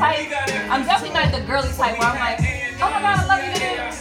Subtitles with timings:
[0.00, 0.32] type.
[0.70, 2.40] I'm definitely not the girly type where I'm like,
[2.80, 3.92] oh my god, I love you, nigga.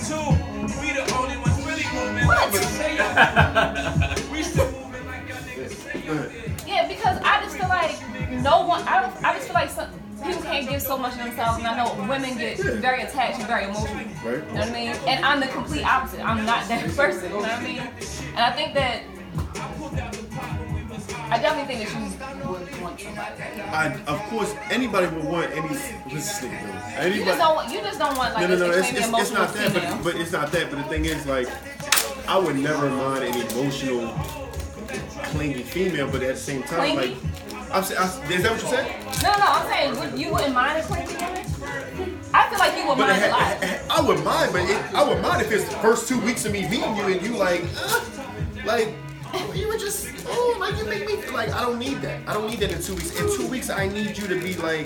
[2.25, 2.50] What?
[6.66, 8.00] Yeah, because I just feel like
[8.43, 8.82] no one.
[8.88, 9.23] I don't.
[9.23, 9.89] I just feel like some
[10.23, 13.47] people can't give so much of themselves, and I know women get very attached and
[13.47, 13.95] very emotional.
[13.95, 14.16] Right.
[14.25, 14.95] You know what I mean?
[15.07, 16.21] And I'm the complete opposite.
[16.23, 17.23] I'm not that person.
[17.23, 17.79] You know what I mean?
[17.79, 19.04] And I think that
[21.31, 22.09] I definitely think that you
[23.07, 25.61] I, of course, anybody would want any.
[25.68, 26.73] What's this nigga doing?
[26.73, 27.25] You Anybody.
[27.25, 27.55] just don't.
[27.55, 28.72] want- You just don't want like no, no, no.
[28.77, 30.70] It's, it's, it's not that, but, but it's not that.
[30.70, 31.48] But the thing is, like,
[32.27, 34.13] I would never mind an emotional,
[35.31, 37.16] clingy female, but at the same time, Clingy?
[37.16, 37.17] like,
[37.72, 39.23] I'm saying, is that what you said?
[39.23, 41.45] no, no, I'm saying would, you wouldn't mind a clingy woman.
[42.34, 43.97] I feel like you would But mind it a lot.
[44.00, 46.52] I would mind, but it, I would mind if it's the first two weeks of
[46.52, 48.05] me meeting you and you like, uh,
[48.66, 48.94] like,
[49.31, 52.27] Oh, you were just, oh, like you make me feel like I don't need that.
[52.27, 53.19] I don't need that in two weeks.
[53.19, 54.85] In two weeks, I need you to be like,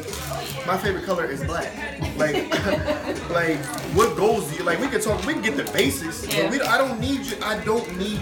[0.67, 1.71] my favorite color is black.
[2.17, 2.49] Like,
[3.29, 3.57] like,
[3.95, 4.79] what goals do you like?
[4.79, 5.25] We can talk.
[5.25, 6.25] We can get the basics.
[6.27, 6.43] Yeah.
[6.43, 7.37] But we, I don't need you.
[7.41, 8.19] I don't need.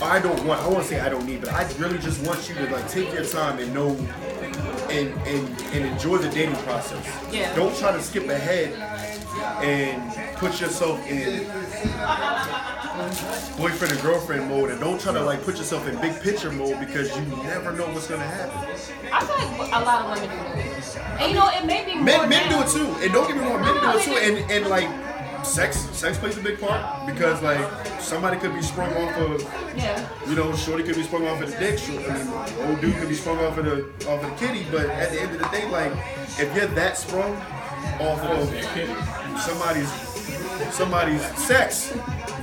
[0.00, 0.60] I don't want.
[0.62, 2.88] I want to say I don't need, but I really just want you to like
[2.88, 3.90] take your time and know
[4.90, 7.04] and and and enjoy the dating process.
[7.32, 7.54] Yeah.
[7.54, 8.72] Don't try to skip ahead
[9.62, 11.44] and put yourself in
[13.56, 16.78] boyfriend and girlfriend mode, and don't try to like put yourself in big picture mode
[16.80, 18.58] because you never know what's gonna happen.
[19.12, 20.96] I feel like a lot of women do it.
[21.20, 23.36] And you know, it may be more Men, men do it too, and don't get
[23.36, 24.88] me wrong, men do it too, and and like.
[25.44, 27.64] Sex, sex plays a big part because like
[28.00, 29.40] somebody could be sprung off of
[29.76, 30.06] Yeah.
[30.26, 31.78] you know, shorty could be sprung off of the dick.
[31.78, 34.66] Short, I mean, old dude could be sprung off of the off of the kitty.
[34.70, 35.92] But at the end of the day, like,
[36.38, 37.36] if you're that sprung
[38.00, 38.50] off of
[39.40, 39.90] somebody's
[40.72, 41.92] somebody's sex,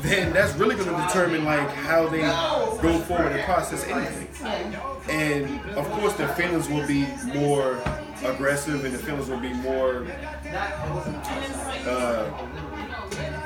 [0.01, 4.75] then that's really going to determine like how they go forward and process anything.
[5.09, 7.81] And of course, their feelings will be more
[8.23, 10.07] aggressive, and the feelings will be more
[11.85, 12.31] uh,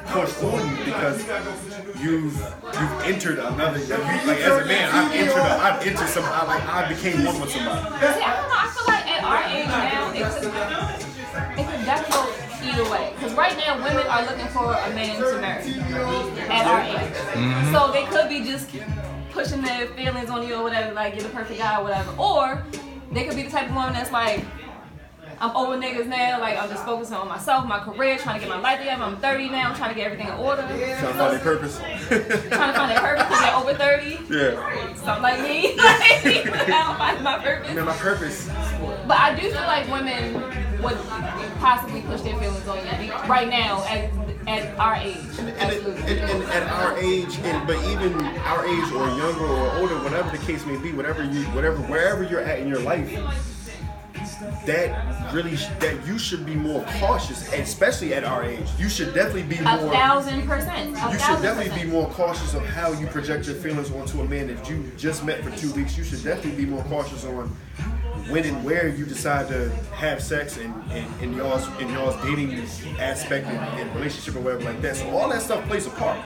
[0.08, 1.26] pushed on you because
[2.02, 3.80] you've you've entered another.
[3.80, 5.38] You, like as a man, I've entered.
[5.38, 6.24] A, I've entered some.
[6.26, 7.82] I, like I became one with somebody.
[7.82, 8.22] See.
[8.22, 10.89] I feel like at our age now,
[12.80, 13.14] either way.
[13.16, 15.74] Because right now, women are looking for a man to marry
[16.50, 17.14] at our age.
[17.14, 17.74] Mm-hmm.
[17.74, 18.70] So they could be just
[19.32, 22.14] pushing their feelings on you or whatever, like you're the perfect guy or whatever.
[22.18, 22.64] Or
[23.12, 24.44] they could be the type of woman that's like,
[25.42, 26.42] I'm over niggas now.
[26.42, 29.04] Like I'm just focusing on myself, my career, trying to get my life together.
[29.04, 29.70] I'm 30 now.
[29.70, 30.64] I'm trying to get everything in order.
[30.64, 31.78] Trying to find their purpose.
[32.10, 34.10] Trying to find a purpose because they're over 30.
[34.30, 34.96] yeah.
[34.96, 35.76] Something like me.
[35.80, 37.74] I don't find my purpose.
[37.74, 38.50] Man, my purpose.
[39.08, 40.98] But I do feel like women would
[41.60, 44.10] possibly push their feelings on you right now at,
[44.48, 45.18] at our age.
[45.40, 49.72] And, and, and, and at our age, and but even our age or younger or
[49.78, 53.10] older, whatever the case may be, whatever you, whatever, wherever you're at in your life,
[54.66, 58.68] that really, sh- that you should be more cautious, especially at our age.
[58.78, 59.92] You should definitely be A more.
[59.92, 60.88] thousand percent.
[60.88, 61.90] A You thousand should definitely percent.
[61.90, 65.26] be more cautious of how you project your feelings onto a man that you just
[65.26, 65.98] met for two weeks.
[65.98, 67.56] You should definitely be more cautious on
[68.30, 72.54] when and where you decide to have sex and, and y'all's in y'all's dating
[73.00, 74.96] aspect and, and relationship or whatever like that.
[74.96, 76.20] So all that stuff plays a part.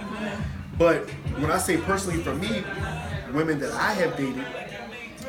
[0.77, 1.09] But
[1.39, 2.63] when I say personally for me,
[3.33, 4.45] women that I have dated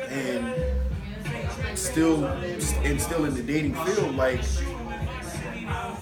[0.09, 4.41] and still and still in the dating field, like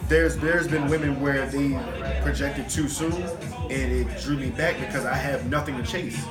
[0.07, 1.79] there's there's been women where they
[2.23, 6.23] projected too soon and it drew me back because I have nothing to chase.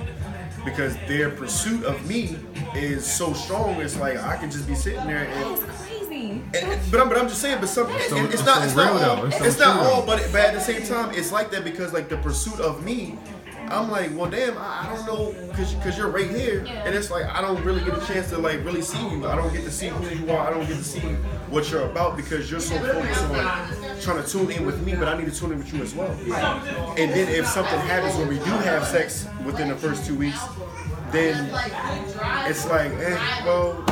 [0.65, 2.37] Because their pursuit of me
[2.75, 6.31] is so strong, it's like I can just be sitting there and That's crazy.
[6.31, 8.65] and- and- but I'm, but I'm just saying, but some, so- it's, it's not, so
[8.65, 9.27] it's not all, though.
[9.27, 11.65] it's, It's so not true, all, but, but at the same time, it's like that
[11.65, 13.19] because like the pursuit of me,
[13.72, 16.84] I'm like, well, damn, I, I don't know, cause, cause you're right here, Yeah.
[16.84, 19.27] and it's like I don't really get a chance to like really see you.
[19.27, 20.47] I don't get to see who you are.
[20.47, 21.00] I don't get to see
[21.49, 25.09] what you're about because you're so focused on trying to tune in with me, but
[25.09, 26.10] I need to tune in with you as well.
[26.10, 30.41] And then if something happens when we do have sex within the first two weeks,
[31.10, 31.47] then
[32.49, 33.83] it's like, eh, well,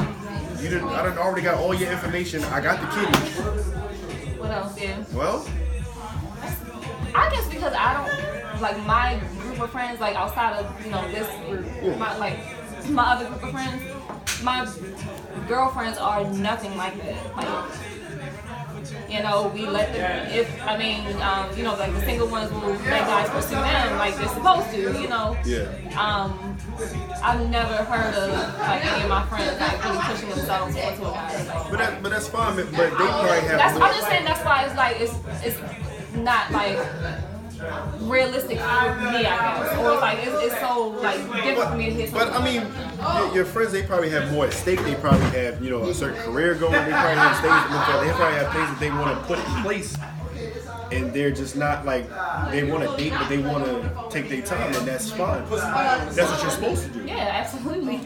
[0.60, 0.88] you didn't.
[0.88, 2.44] I done already got all your information.
[2.44, 4.38] I got the kitty.
[4.38, 4.78] What else?
[4.78, 5.04] Yeah.
[5.14, 5.46] Well,
[7.14, 9.18] I guess because I don't like my
[9.60, 12.38] group of friends, like outside of you know this group, my like
[12.88, 13.82] my other group of friends,
[14.42, 14.66] my
[15.46, 17.36] girlfriends are nothing like that.
[17.36, 17.74] Like,
[19.10, 20.30] you know, we let them.
[20.32, 23.98] If I mean, um, you know, like the single ones will let guys pursue them
[23.98, 24.78] like they're supposed to.
[25.00, 25.36] You know.
[25.44, 25.66] yeah.
[26.00, 26.56] Um,
[27.22, 31.12] I've never heard of like any of my friends like really pushing themselves onto a
[31.12, 31.36] guy.
[31.36, 32.56] Like, But that, but that's fine.
[32.56, 33.58] But they probably have.
[33.58, 35.14] that's I'm just saying that's why it's like it's
[35.44, 36.78] it's not like
[38.00, 39.78] realistic for me, I guess.
[39.78, 42.12] Or it's like it's, it's so like different for me to hit.
[42.12, 42.66] But I mean,
[43.26, 44.80] your, your friends they probably have more at stake.
[44.80, 46.72] They probably have you know a certain career going.
[46.72, 48.06] They probably have things.
[48.06, 49.96] They probably have things that they want to put in place
[50.92, 52.08] and they're just not like
[52.50, 55.44] they want to date, but they want to take their time, and that's fine.
[55.48, 57.04] That's what you're supposed to do.
[57.04, 57.96] Yeah, absolutely.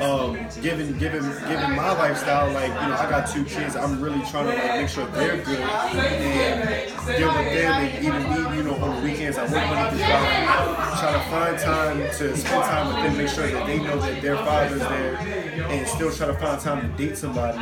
[0.00, 3.76] um, given given given my lifestyle, like you know, I got two kids.
[3.76, 8.22] I'm really trying to like make sure they're good and deal with them, and even
[8.22, 11.98] me, you know, on the weekends I work Monday through Friday, try to find time
[11.98, 15.41] to spend time with them, make sure that they know that their father's there,
[15.72, 17.58] and still try to find time to date somebody.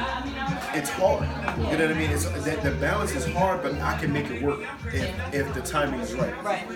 [0.74, 1.22] It's hard.
[1.70, 2.10] You know what I mean?
[2.10, 5.60] It's that the balance is hard, but I can make it work if, if the
[5.62, 6.44] timing is right.
[6.44, 6.66] Right.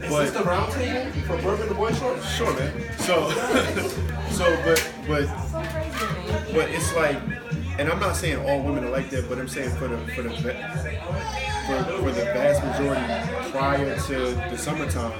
[0.00, 2.22] But Is this the round table for Bourbon the Boy Short?
[2.24, 2.72] sure, man.
[2.98, 3.30] So,
[4.30, 6.52] so, but, but, So crazy to me.
[6.54, 7.16] but it's like,
[7.78, 10.22] and I'm not saying all women are like that, but I'm saying for the for
[10.22, 14.14] the for, for the vast majority prior to
[14.50, 15.12] the summertime,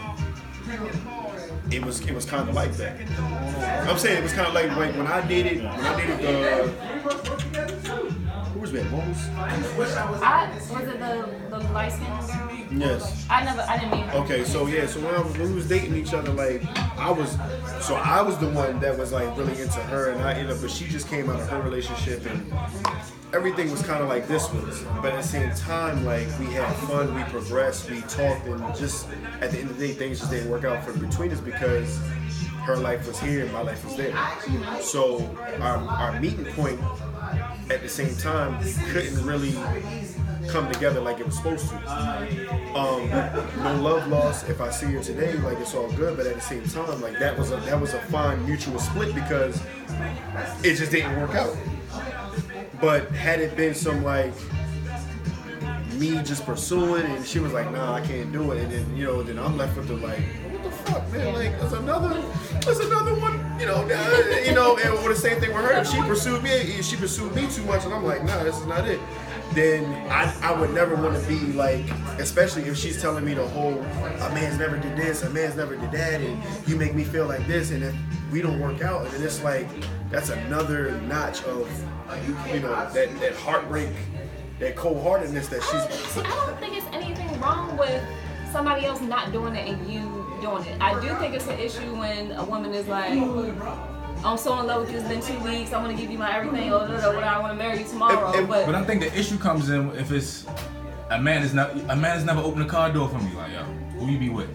[1.72, 2.96] it was it was kind of like that.
[3.88, 6.64] I'm saying it was kind of like like when I dated when I dated the
[6.64, 6.68] uh,
[8.52, 9.28] who was that Mose?
[9.36, 12.50] I was it the the light skinned girl?
[12.72, 13.26] Yes.
[13.30, 14.18] I never I didn't meet her.
[14.18, 16.62] Okay, so yeah, so when, I was, when we was dating each other, like
[16.98, 17.32] I was,
[17.80, 20.60] so I was the one that was like really into her, and I ended up,
[20.60, 22.52] but she just came out of her relationship, and
[23.32, 24.82] everything was kind of like this was.
[25.02, 29.08] But at the same time, like we had fun, we progressed, we talked, and just
[29.40, 31.98] at the end of the day, things just didn't work out for between us because
[32.64, 34.14] her life was here and my life was there.
[34.80, 35.24] So
[35.60, 36.80] our our meeting point
[37.70, 38.58] at the same time
[38.90, 39.52] couldn't really
[40.48, 41.76] come together like it was supposed to.
[42.74, 43.08] Um,
[43.62, 44.48] no love lost.
[44.48, 46.16] If I see her today, like it's all good.
[46.16, 49.14] But at the same time, like that was a that was a fine mutual split
[49.14, 49.60] because
[50.62, 51.56] it just didn't work out.
[52.80, 54.32] But had it been some like
[55.94, 59.04] me just pursuing and she was like, nah, I can't do it, and then you
[59.04, 61.34] know, then I'm left with the like, what the fuck, man?
[61.34, 62.22] Like, there's another,
[62.64, 63.82] there's another one, you know,
[64.44, 65.84] you know, and with the same thing with her.
[65.84, 68.88] She pursued me, she pursued me too much, and I'm like, nah, this is not
[68.88, 68.98] it.
[69.52, 71.84] Then I, I would never want to be like,
[72.18, 75.76] especially if she's telling me the whole, a man's never did this, a man's never
[75.76, 77.94] did that, and you make me feel like this, and if
[78.30, 79.68] we don't work out, and it's like,
[80.08, 81.68] that's another notch of,
[82.52, 83.90] you know, that that heartbreak
[84.58, 88.02] that cold-heartedness that I she's see, I don't think it's anything wrong with
[88.52, 90.80] somebody else not doing it and you doing it.
[90.82, 93.12] I do think it's an issue when a woman is like,
[94.22, 96.18] I'm so in love with you, it's been two weeks, I want to give you
[96.18, 98.26] my everything, or whatever, I want to marry you tomorrow.
[98.28, 100.44] And- and- but, But I think the issue comes in if it's
[101.10, 103.32] a man is not a man has never opened a car door for me.
[103.34, 103.62] Like yo,
[103.98, 104.48] who you be with?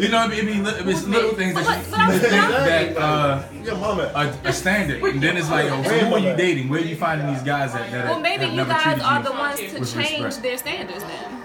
[0.00, 2.18] You know, what I mean, It be it's little things that you, but I'm- you
[2.18, 4.10] think that uh, your mama.
[4.14, 6.68] a, a standard, and then it's like, yo, so who are you dating?
[6.68, 9.18] Where are you finding these guys that that well, maybe have you never guys are
[9.18, 10.42] you the ones to change respect?
[10.42, 11.42] their standards then.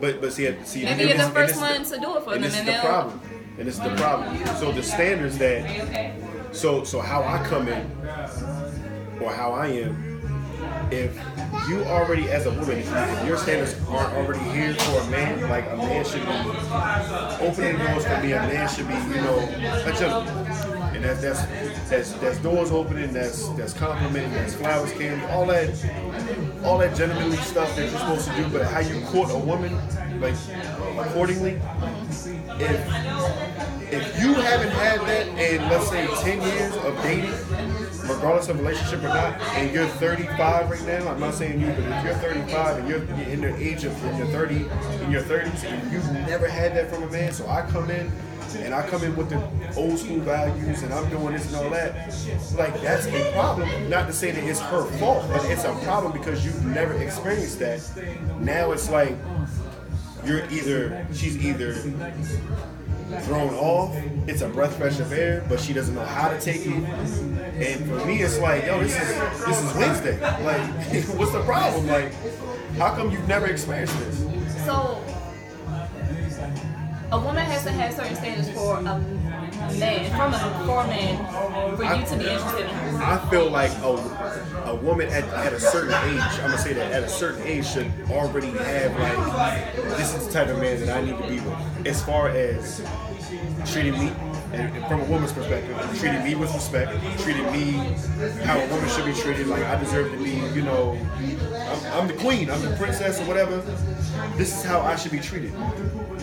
[0.00, 2.42] But but see, see, Maybe you're the first this- one to do it for and
[2.44, 3.20] them, this is and the they'll- problem.
[3.58, 4.46] And this is the problem.
[4.56, 6.12] So the standards that,
[6.52, 7.90] so so how I come in,
[9.20, 10.11] or how I am,
[10.92, 11.16] if
[11.68, 15.64] you already as a woman, if, your standards aren't already here for a man, like
[15.70, 16.32] a man should be
[17.44, 18.32] opening doors for me.
[18.32, 20.46] A man should be, you know, a gentleman.
[20.94, 23.12] And that's that's that's that's doors opening.
[23.12, 24.32] That's that's complimenting.
[24.32, 25.70] That's flowers, candy, all that,
[26.64, 28.48] all that gentlemanly stuff that you're supposed to do.
[28.48, 29.74] But how you court a woman,
[30.20, 30.34] like
[30.98, 31.60] accordingly,
[32.60, 33.51] if
[33.92, 37.30] if you haven't had that in let's say 10 years of dating
[38.08, 41.78] regardless of relationship or not and you're 35 right now i'm not saying you but
[41.78, 44.54] if you're 35 and you're in the age of in your 30
[45.04, 48.10] in your 30s and you've never had that from a man so i come in
[48.58, 49.40] and I come in with the
[49.76, 52.08] old school values and I'm doing this and all that,
[52.56, 53.88] like that's a problem.
[53.88, 57.58] Not to say that it's her fault, but it's a problem because you've never experienced
[57.60, 57.80] that.
[58.40, 59.16] Now it's like
[60.24, 61.74] you're either she's either
[63.20, 66.66] thrown off, it's a breath fresh of air, but she doesn't know how to take
[66.66, 66.72] it.
[66.72, 70.20] And for me it's like, yo, this is this is Wednesday.
[70.20, 70.60] Like
[71.18, 71.86] what's the problem?
[71.86, 72.12] Like,
[72.76, 74.18] how come you've never experienced this?
[74.64, 75.02] So,
[77.10, 78.98] a woman has to have certain standards for a
[79.78, 83.02] man, from a a man, for you to be interested in her.
[83.02, 86.92] I feel like a, a woman at, at a certain age, I'm gonna say that
[86.92, 90.96] at a certain age should already have like this is the type of man that
[90.96, 91.86] I need to be with.
[91.86, 92.82] As far as
[93.66, 94.12] treating me,
[94.52, 97.72] and and from a woman's perspective, treating me with respect, treating me
[98.44, 99.46] how a woman should be treated.
[99.46, 103.24] Like I deserve to be, you know, I'm, I'm the queen, I'm the princess or
[103.24, 103.60] whatever.
[104.36, 105.52] This is how I should be treated.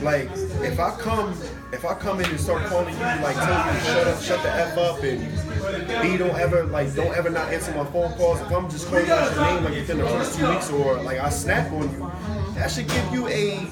[0.02, 0.30] Like
[0.62, 1.36] if I come,
[1.74, 4.44] if I come in and start calling you, like telling you to shut up, shut
[4.44, 8.40] the f up, and B don't ever like don't ever not answer my phone calls.
[8.42, 11.20] If I'm just calling out your name like within the first two weeks, or like
[11.20, 12.12] I snap on you,
[12.56, 13.68] that should give you a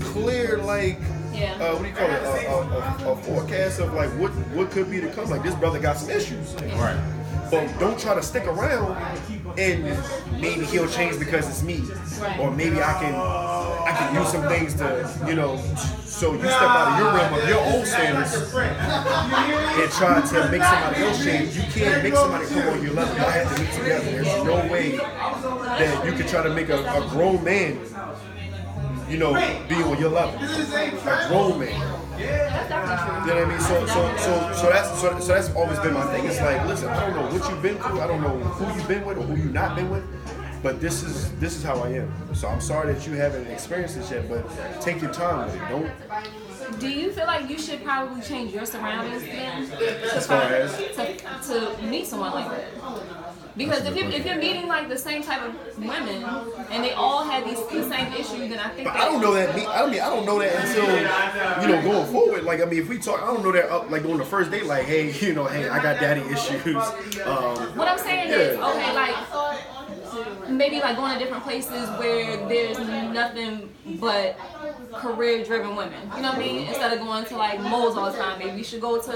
[0.00, 0.98] clear like
[1.38, 1.52] Yeah.
[1.54, 2.22] uh, what do you call it?
[2.22, 5.30] A, a, a, a forecast of like what what could be to come.
[5.30, 6.54] Like this brother got some issues.
[6.54, 6.98] Right.
[7.50, 8.94] But don't try to stick around
[9.56, 9.84] and
[10.38, 11.80] maybe he'll change because it's me.
[12.20, 12.38] Right.
[12.38, 15.56] Or maybe I can I can use some things to, you know,
[16.04, 20.62] so you step out of your realm of your own standards and try to make
[20.62, 21.56] somebody else change.
[21.56, 23.16] You can't make somebody come on your level.
[23.16, 24.04] Y'all have to meet together.
[24.04, 27.78] There's no way that you can try to make a, a grown man,
[29.08, 29.32] you know,
[29.68, 30.34] be on your level.
[30.40, 31.98] A grown man.
[32.18, 33.60] That's definitely You know what I mean?
[33.60, 36.26] So, so, so, so that's so, so that's always been my thing.
[36.26, 38.00] It's like, listen, I don't know what you've been through.
[38.00, 40.04] I don't know who you've been with or who you've not been with.
[40.62, 42.12] But this is this is how I am.
[42.34, 44.28] So I'm sorry that you haven't experienced this yet.
[44.28, 44.44] But
[44.80, 45.68] take your time with it.
[45.68, 46.80] Don't.
[46.80, 49.70] Do you feel like you should probably change your surroundings then?
[49.70, 50.76] To, As far as?
[50.76, 53.17] to, to meet someone like that?
[53.58, 56.22] Because if you're, if you're meeting like the same type of women
[56.70, 59.34] and they all have these the same issues, then I think But I don't know
[59.34, 59.54] that.
[59.56, 62.44] Me, I mean, I don't know that until you know going forward.
[62.44, 64.52] Like, I mean, if we talk, I don't know that up like on the first
[64.52, 64.66] date.
[64.66, 66.76] Like, hey, you know, hey, I got daddy issues.
[67.28, 69.14] Um, What I'm saying is, okay, like
[70.48, 74.38] maybe like going to different places where there's nothing but
[74.94, 76.00] career-driven women.
[76.16, 76.66] You know what I mean?
[76.68, 79.12] Instead of going to like malls all the time, maybe you should go to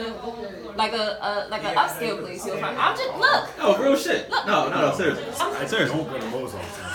[0.76, 2.44] like a, a like an upscale place.
[2.47, 2.76] You'll find.
[2.78, 3.49] I'm just look.
[3.61, 4.28] Oh, real shit.
[4.30, 5.25] No, no, no, seriously.
[5.40, 5.97] I'm, Seriously.
[5.99, 6.88] don't go to Mo's all the time.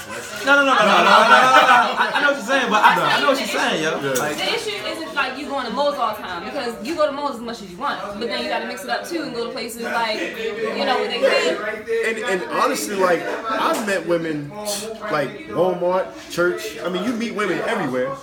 [0.46, 1.90] No, no, no, no, no, no, no, no, no.
[2.00, 4.14] I, I know what you're saying, but I, I know what you're saying, yo.
[4.18, 7.06] Like, The issue isn't like you going to malls all the time because you go
[7.08, 9.06] to malls as much as you want, but then you got to mix it up
[9.08, 12.10] too and go to places like you know where they pay.
[12.10, 16.78] and, and honestly, like I've met women like Walmart, church.
[16.84, 18.16] I mean, you meet women everywhere,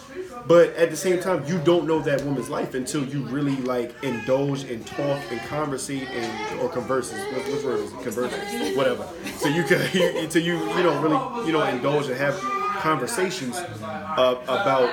[0.46, 3.94] but at the same time, you don't know that woman's life until you really like
[4.02, 7.18] indulge and talk and conversate and or converses.
[7.32, 8.02] What, what word is it?
[8.02, 9.08] Converses, whatever.
[9.38, 9.80] So you can
[10.18, 12.34] until you you know really you know indulge and have
[12.80, 14.88] conversations uh, about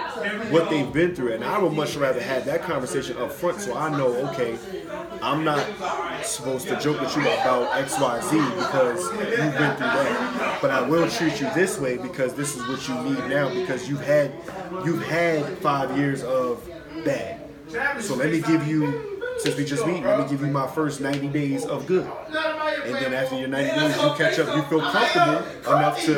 [0.51, 3.75] what they've been through, and I would much rather have that conversation up front, so
[3.75, 4.57] I know okay,
[5.21, 5.65] I'm not
[6.23, 10.71] supposed to joke with you about X, Y, Z because you've been through that, but
[10.71, 14.03] I will treat you this way because this is what you need now because you've
[14.03, 14.31] had
[14.85, 16.67] you've had five years of
[17.05, 17.41] bad.
[18.00, 19.07] So let me give you.
[19.38, 22.05] Since we just meet, let me give you my first 90 days of good.
[22.85, 26.13] And then after your 90 days, you catch up, you feel comfortable enough to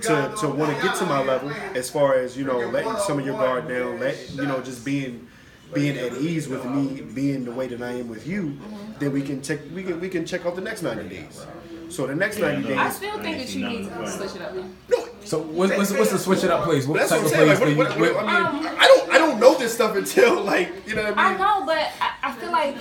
[0.00, 3.18] to, to want to get to my level as far as you know letting some
[3.18, 5.26] of your guard down let you know just being
[5.72, 8.58] being at ease with me being the way that I am with you
[8.98, 11.46] then we can check we can we can check out the next 90 days
[11.92, 12.78] so the next 90 days.
[12.78, 14.54] I still think that you need to switch it up.
[14.54, 16.86] no So what's, what's, what's the switch it up place?
[16.86, 17.60] What type of I'm place?
[17.60, 19.94] like, do what, what, what, I mean um, I don't I don't know this stuff
[19.94, 22.76] until like you know what I I know, but I, I feel like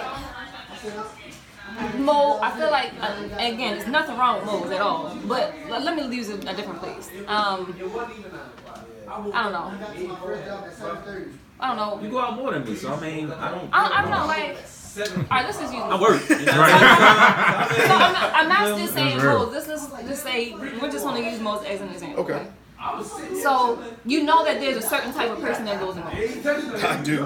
[1.98, 2.40] Mo.
[2.42, 5.16] I feel like uh, again, there's nothing wrong with moles at all.
[5.25, 7.10] But let let me use a, a different place.
[7.28, 7.74] Um,
[9.08, 9.72] I don't know.
[11.60, 12.00] I don't know.
[12.01, 13.70] you go out more than me, so I mean, I don't.
[13.72, 14.25] I, I don't know.
[14.25, 14.58] Like,
[14.98, 15.84] all right, let's just use.
[15.84, 16.22] I work.
[16.30, 16.51] You know?
[17.88, 19.40] So I'm not, I'm not just saying That's real.
[19.40, 19.54] moles.
[19.54, 22.24] This is just say we're just going to use moles as an example.
[22.24, 22.46] okay
[23.42, 26.84] So you know that there's a certain type of person that goes in moles.
[26.84, 27.25] I do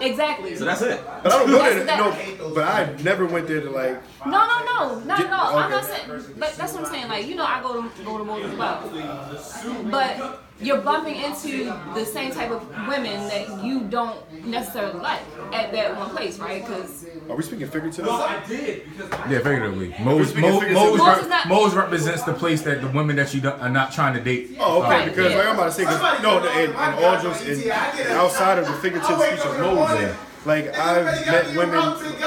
[0.00, 0.56] Exactly.
[0.56, 1.00] So that's it.
[1.22, 4.46] but I don't go That's there no but I never went there to like No,
[4.46, 5.56] no, no, not at all.
[5.56, 6.08] I'm not saying.
[6.38, 7.08] But that's what I'm saying.
[7.08, 11.64] Like you know, I go to go to malls as well, but you're bumping into
[11.94, 15.20] the same type of women that you don't necessarily like
[15.52, 16.64] at that one place, right?
[16.66, 19.94] Because are we speaking figuratively Yeah, figuratively.
[20.00, 20.74] Mo's, speaking Mo, figuratively.
[20.74, 23.60] Mo's, Mo's rep- is not- Mo's represents the place that the women that you don't,
[23.60, 24.56] are not trying to date.
[24.58, 24.88] Oh, okay.
[24.90, 25.38] Right, because yeah.
[25.38, 28.72] like I'm about to say, 'cause- no, and, and all jokes, and outside of the
[28.74, 31.78] figurative speech of Moses, like I've met women,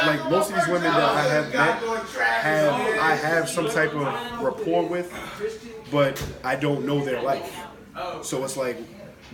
[0.05, 1.79] like most of these women that I have met,
[2.43, 5.11] have I have some type of rapport with,
[5.91, 7.51] but I don't know their life.
[7.95, 8.77] Oh, so it's like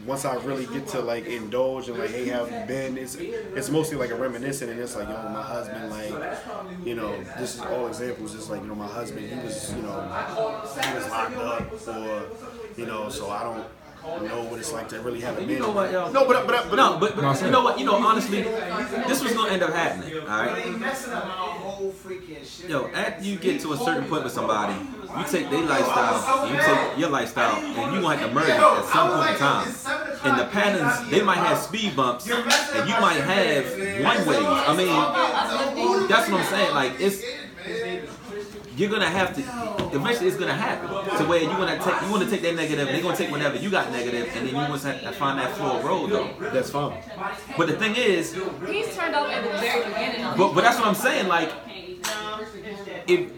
[0.05, 2.97] once I really get to like indulge and like, hey, have you been?
[2.97, 6.37] It's it's mostly like a reminiscent, and it's like, yo, my husband, like,
[6.85, 8.33] you know, this is all examples.
[8.33, 10.01] Just like, you know, my husband, he was, you know,
[10.81, 12.23] he was locked up, or,
[12.77, 13.65] you know, so I don't
[14.07, 15.49] know what it's like to really have a man.
[15.49, 16.11] You know what, yo?
[16.11, 17.79] No, but but, but No, but, but No, I'm you know what?
[17.79, 20.19] You know, honestly, this was gonna end up happening.
[20.19, 20.65] All right.
[22.67, 26.57] Yo, after you get to a certain point with somebody, you take their lifestyle, you
[26.57, 29.67] take your lifestyle, and you gonna have to merge at some point in time.
[30.23, 33.65] And the patterns, they might have speed bumps, and you might have
[34.03, 34.37] one way.
[34.45, 36.73] I mean, that's what I'm saying.
[36.73, 37.46] Like it's.
[38.77, 39.41] You're gonna have to.
[39.95, 41.99] Eventually, it's gonna happen to where you wanna take.
[42.03, 42.87] You wanna take that negative.
[42.87, 45.79] They're gonna take whatever you got negative, and then you want to find that flow
[45.79, 46.29] of road though.
[46.51, 47.01] that's fine.
[47.57, 48.33] But the thing is,
[48.67, 50.37] he's turned up at the very beginning.
[50.37, 51.27] But, but that's what I'm saying.
[51.27, 51.51] Like,
[53.07, 53.31] if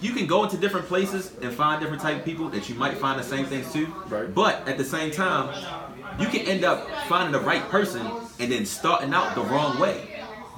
[0.00, 2.96] you can go into different places and find different type of people that you might
[2.96, 3.86] find the same things too.
[4.08, 4.34] Right.
[4.34, 5.54] But at the same time,
[6.18, 8.06] you can end up finding the right person
[8.38, 10.09] and then starting out the wrong way.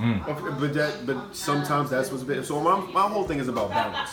[0.02, 0.26] Mm.
[0.26, 2.42] Okay, but that, but sometimes that's what's been.
[2.42, 4.10] So my, my whole thing is about balance.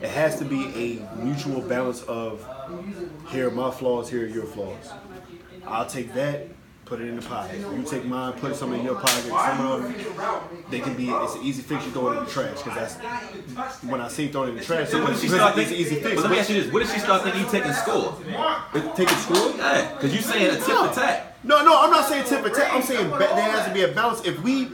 [0.00, 0.62] It has to be
[1.00, 2.46] a mutual balance of
[3.30, 4.92] here are my flaws, here are your flaws.
[5.66, 6.46] I'll take that,
[6.84, 7.58] put it in the pocket.
[7.58, 9.24] You take mine, put some in your pocket.
[9.24, 11.08] Some of them, they can be.
[11.10, 11.84] It's an easy fix.
[11.86, 14.64] You throw it in the trash because that's when I see throwing it in the
[14.64, 14.90] trash.
[14.90, 15.74] So what if she start it's thinking?
[15.74, 16.14] an easy fix.
[16.14, 18.16] But let me ask you this: What did she start thinking you taking score?
[18.94, 19.56] Taking school.
[19.56, 21.36] Yeah, because you saying a tip tat.
[21.42, 22.70] No, no, I'm not saying tip tat.
[22.72, 24.24] I'm saying ba- there has to be a balance.
[24.24, 24.68] If we,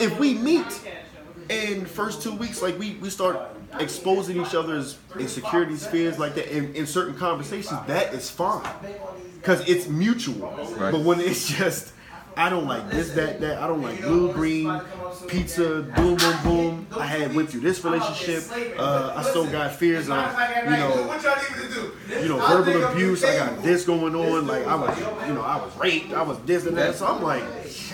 [0.00, 0.80] if we meet
[1.48, 3.38] in first two weeks, like we we start
[3.78, 8.68] exposing each other's insecurities, fears like that in, in certain conversations, that is fine
[9.36, 10.50] because it's mutual.
[10.76, 10.90] Right.
[10.92, 11.92] But when it's just
[12.36, 13.60] I don't like this, that, that.
[13.62, 14.66] I don't like blue, green,
[15.28, 16.86] pizza, boom, boom, boom.
[16.98, 18.44] I had went through this relationship.
[18.78, 20.16] Uh, I still got fears of,
[20.64, 21.20] you know,
[22.22, 23.24] you know, verbal abuse.
[23.24, 24.46] I got this going on.
[24.46, 24.98] Like I was,
[25.28, 26.12] you know, I was raped.
[26.12, 26.94] I was this and that.
[26.94, 27.42] So I'm like,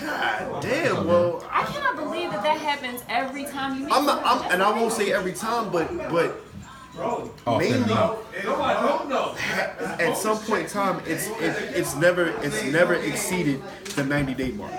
[0.01, 1.07] God damn.
[1.07, 4.23] Well, I cannot believe that that happens every time you meet I'm not.
[4.25, 6.41] I'm, and I won't say every time, but but
[6.99, 8.35] Often mainly enough.
[9.99, 13.61] at some point in time, it's it, it's never it's never exceeded
[13.95, 14.71] the 90 day mark,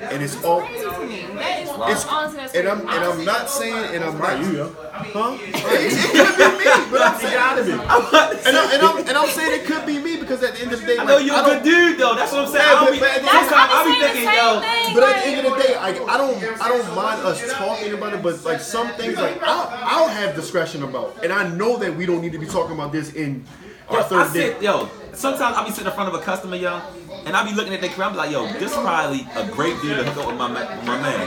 [0.00, 0.60] and it's all.
[0.62, 1.26] crazy to me.
[1.34, 4.56] That is It's, honestly, that's and I'm and I'm not saying and I'm not you,
[4.56, 4.68] yo.
[4.92, 5.36] huh?
[5.40, 7.72] It, it could be me, but I'm saying gotta be.
[7.72, 10.72] and, I, and I'm and I'm saying it could be me because at the end
[10.72, 12.14] of the day, I know you're I a good dude though.
[12.14, 12.64] That's what I'm saying.
[12.66, 14.94] Yeah, I but- be, but at the That's sometimes I'm I be thinking, yo, thing.
[14.94, 17.92] But at the end of the day, I, I don't I don't mind us talking
[17.92, 19.68] about it, but like some things like I'll,
[20.04, 22.92] I'll have discretion about, and I know that we don't need to be talking about
[22.92, 23.44] this in
[23.88, 24.64] our Yo, I sit, day.
[24.66, 26.80] yo, sometimes I'll be sitting in front of a customer, yo,
[27.26, 29.46] and I be looking at their career, I be like, yo, this is probably a
[29.50, 31.26] great deal to hook up with my, ma- with my man.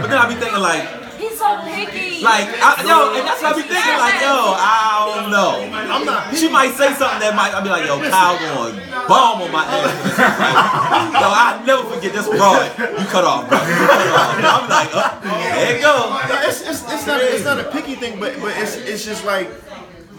[0.00, 0.84] But then I be thinking like,
[1.14, 2.20] He's so picky.
[2.26, 5.62] like, I, yo, and that's what I be thinking, like, yo, I don't know.
[5.72, 6.34] I'm not.
[6.34, 9.64] She might say something that might, I be like, yo, Kyle going bomb on my
[9.64, 9.94] ass.
[10.18, 12.66] Like, yo, I never forget this broad.
[12.98, 13.58] You cut off, bro.
[13.62, 14.36] You cut off.
[14.36, 15.08] And I'm like, oh,
[15.54, 16.18] there you go.
[16.48, 19.48] It's, it's, it's not it's not a picky thing, but but it's it's just like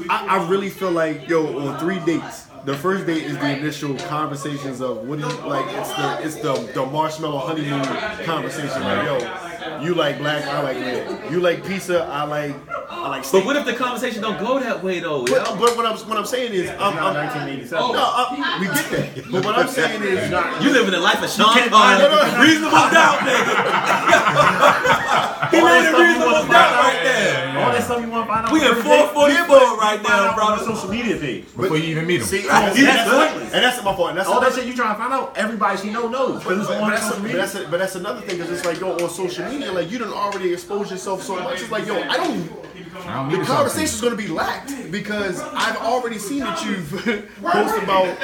[0.10, 2.48] I, I really feel like yo on three dates.
[2.66, 5.68] The first date is the initial conversations of what do you like.
[5.76, 7.86] It's the it's the the marshmallow honeymoon
[8.26, 8.82] conversation.
[8.82, 11.32] Like yo, you like black, I like red.
[11.32, 12.56] You like pizza, I like
[12.90, 13.42] I like steak.
[13.42, 15.26] But what if the conversation don't go that way though?
[15.26, 17.92] But, but what I'm what I'm saying is I'm, I'm 1987.
[17.94, 19.26] no I, we get that.
[19.32, 20.30] But what I'm saying is
[20.64, 22.10] You living the life of Sean can't Connery.
[22.10, 22.40] find it.
[22.48, 23.56] Reasonable doubt, nigga.
[25.52, 27.58] he made a reasonable doubt right there.
[27.60, 28.52] All that stuff you want to find out.
[28.52, 30.66] We on in the first date, 444 right find out now, on bro.
[30.66, 31.44] the social media page.
[31.56, 32.28] Before you even meet him.
[32.28, 32.76] see, oh, That's
[33.10, 33.54] pointless.
[33.54, 34.10] and that's my fault.
[34.10, 36.44] And that's All that another- shit you trying to find out, everybody she know knows.
[36.44, 37.38] But, Because but, that's, social but, media.
[37.38, 40.12] that's but that's another thing because it's like yo on social media like you done
[40.14, 44.02] already exposed yourself so much it's like yo I don't I don't the conversation is
[44.02, 46.90] gonna be lacked because I've already seen that you've
[47.42, 48.06] posted about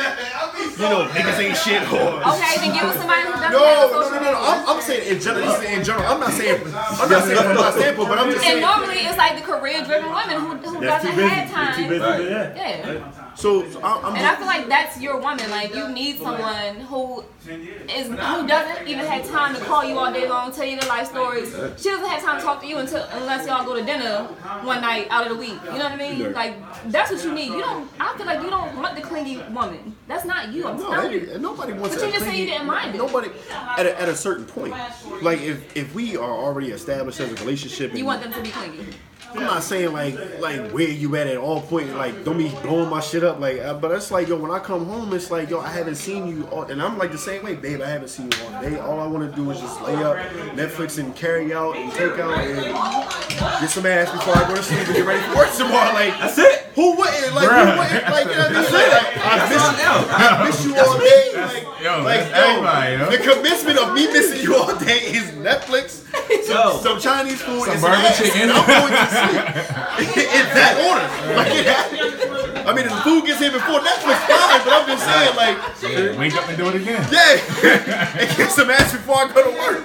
[0.78, 3.92] you know niggas ain't shit or okay, then give us somebody who doesn't no have
[3.92, 4.40] no social no no, no.
[4.42, 7.44] I'm, I'm saying in general this is in general I'm not saying I'm not saying
[7.44, 10.56] from my standpoint but I'm just And saying normally it's like the career-driven women who,
[10.58, 11.30] who That's doesn't too busy.
[11.36, 11.76] have time.
[11.76, 12.18] too busy Right.
[12.22, 12.58] for that.
[12.58, 13.31] Yeah.
[13.36, 15.50] So, so I- I'm And I feel like that's your woman.
[15.50, 20.12] Like you need someone who is who doesn't even have time to call you all
[20.14, 21.50] day long, tell you their life stories.
[21.78, 24.24] She doesn't have time to talk to you until unless y'all go to dinner
[24.64, 25.58] one night out of the week.
[25.66, 26.34] You know what I mean?
[26.34, 26.56] Like
[26.92, 27.50] that's what you need.
[27.52, 27.90] You don't.
[28.00, 29.96] I feel like you don't want the clingy woman.
[30.08, 30.68] That's not you.
[30.68, 31.38] I'm No, telling you.
[31.40, 32.98] nobody wants But you just said you didn't mind it.
[32.98, 33.30] Nobody
[33.78, 34.76] at a, at a certain point,
[35.22, 38.50] like if if we are already established as a relationship, You want them to be
[38.50, 38.86] clingy.
[39.34, 41.96] I'm not saying like like where you at at all point.
[41.96, 43.40] Like don't be blowing my shit up.
[43.40, 45.96] Like, uh, but it's like yo, when I come home, it's like yo, I haven't
[45.96, 47.82] seen you, all, and I'm like the same way, babe.
[47.82, 48.80] I haven't seen you all day.
[48.80, 50.18] All I want to do is just lay up,
[50.56, 54.64] Netflix and carry out and take out and get some ass before I go to
[54.64, 55.94] sleep and get ready for work tomorrow.
[55.94, 56.68] Like That's it.
[56.76, 57.34] who wouldn't?
[57.34, 58.10] Like who wouldn't?
[58.12, 58.72] Like you know what I mean?
[58.72, 59.88] Like, I miss you.
[60.14, 61.32] I miss you all day.
[61.36, 63.10] Like, Yo, like everybody, yo.
[63.10, 66.06] the commencement of me missing you all day is Netflix,
[66.48, 66.80] Yo.
[66.82, 68.42] some Chinese food, Some and burger ass, chicken.
[68.42, 71.08] and I'm going to sleep in that order.
[71.36, 72.68] Like, it happened.
[72.68, 74.62] I mean, if the food gets here before Netflix, fine.
[74.64, 77.02] But I'm just saying, like, Yeah, wake up and do it again.
[77.12, 79.84] yeah, and get some ass before I go to work.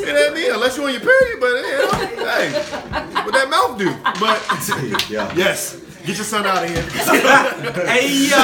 [0.00, 0.52] You know what I mean?
[0.52, 1.90] Unless you're on your period, but you know,
[2.24, 2.52] hey,
[3.24, 3.94] what that mouth do?
[4.18, 4.40] But
[5.10, 5.32] yeah.
[5.36, 6.82] yes, get your son out of here.
[7.90, 8.36] Hey yo.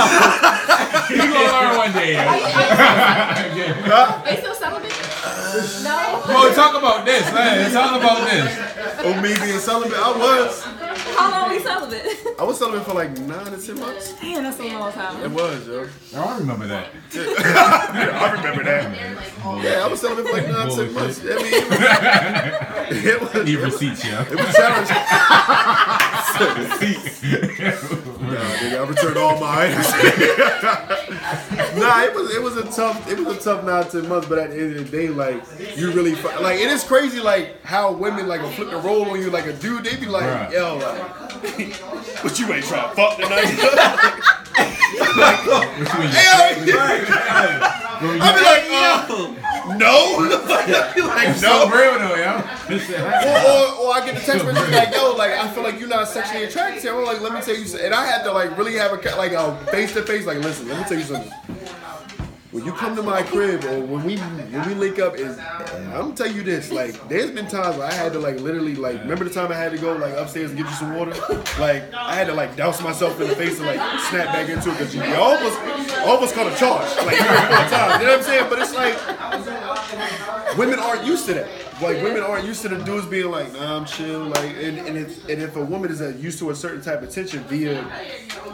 [1.10, 2.16] You gonna learn one day.
[2.16, 4.92] Are you, are you still celibate?
[5.82, 6.22] No.
[6.26, 7.70] Bro, talk about this, man.
[7.72, 8.58] Talk about this.
[8.98, 10.62] Oh, me being celibate, I was.
[11.16, 12.06] How long we celibate?
[12.38, 14.12] I was celibate for like nine to ten months.
[14.20, 15.22] Damn, that's a long time.
[15.22, 15.88] It was, yo.
[16.16, 16.90] Oh, I remember that.
[17.14, 18.92] I remember that.
[19.62, 21.20] Yeah, I was celibate for like nine to ten months.
[21.20, 24.20] I mean, it was, it was, Need receipts, yo.
[24.20, 24.96] it was challenging.
[28.26, 29.88] Nah, nigga, I returned all my items.
[31.80, 34.38] nah, it was it was a tough it was a tough nine ten months, but
[34.38, 35.42] at the end of the day, like
[35.76, 39.18] you really like it is crazy like how women like will flip the roll on
[39.20, 39.84] you like a dude.
[39.84, 40.52] They be like, Right.
[40.52, 41.02] yo, like,
[42.22, 44.22] but you ain't trying to fuck tonight.
[45.16, 46.08] What you mean?
[46.10, 46.40] Hell,
[48.00, 50.18] I be like, uh, no.
[50.28, 51.68] I be like, It's so no.
[51.98, 52.42] though, yo.
[53.02, 55.88] Or, or, or I get the text message like, yo, like I feel like you're
[55.88, 56.90] not sexually attracted to.
[56.90, 57.86] I'm like, let me tell you, something.
[57.86, 60.26] and I had to like really have a like a face to face.
[60.26, 61.32] Like, listen, let me tell you something.
[62.56, 65.90] When you come to my crib or when we when we link up, is I'm
[65.90, 66.72] gonna tell you this.
[66.72, 69.56] Like, there's been times where I had to like literally like remember the time I
[69.56, 71.12] had to go like upstairs and get you some water.
[71.60, 74.70] Like, I had to like douse myself in the face and like snap back into
[74.70, 75.60] it because you almost
[76.06, 77.18] almost caught a charge like.
[77.20, 78.46] You know what I'm saying?
[78.48, 81.48] But it's like women aren't used to that.
[81.80, 84.20] Like women aren't used to the dudes being like, nah, I'm chill.
[84.20, 87.02] Like, and, and if and if a woman is uh, used to a certain type
[87.02, 87.80] of attention via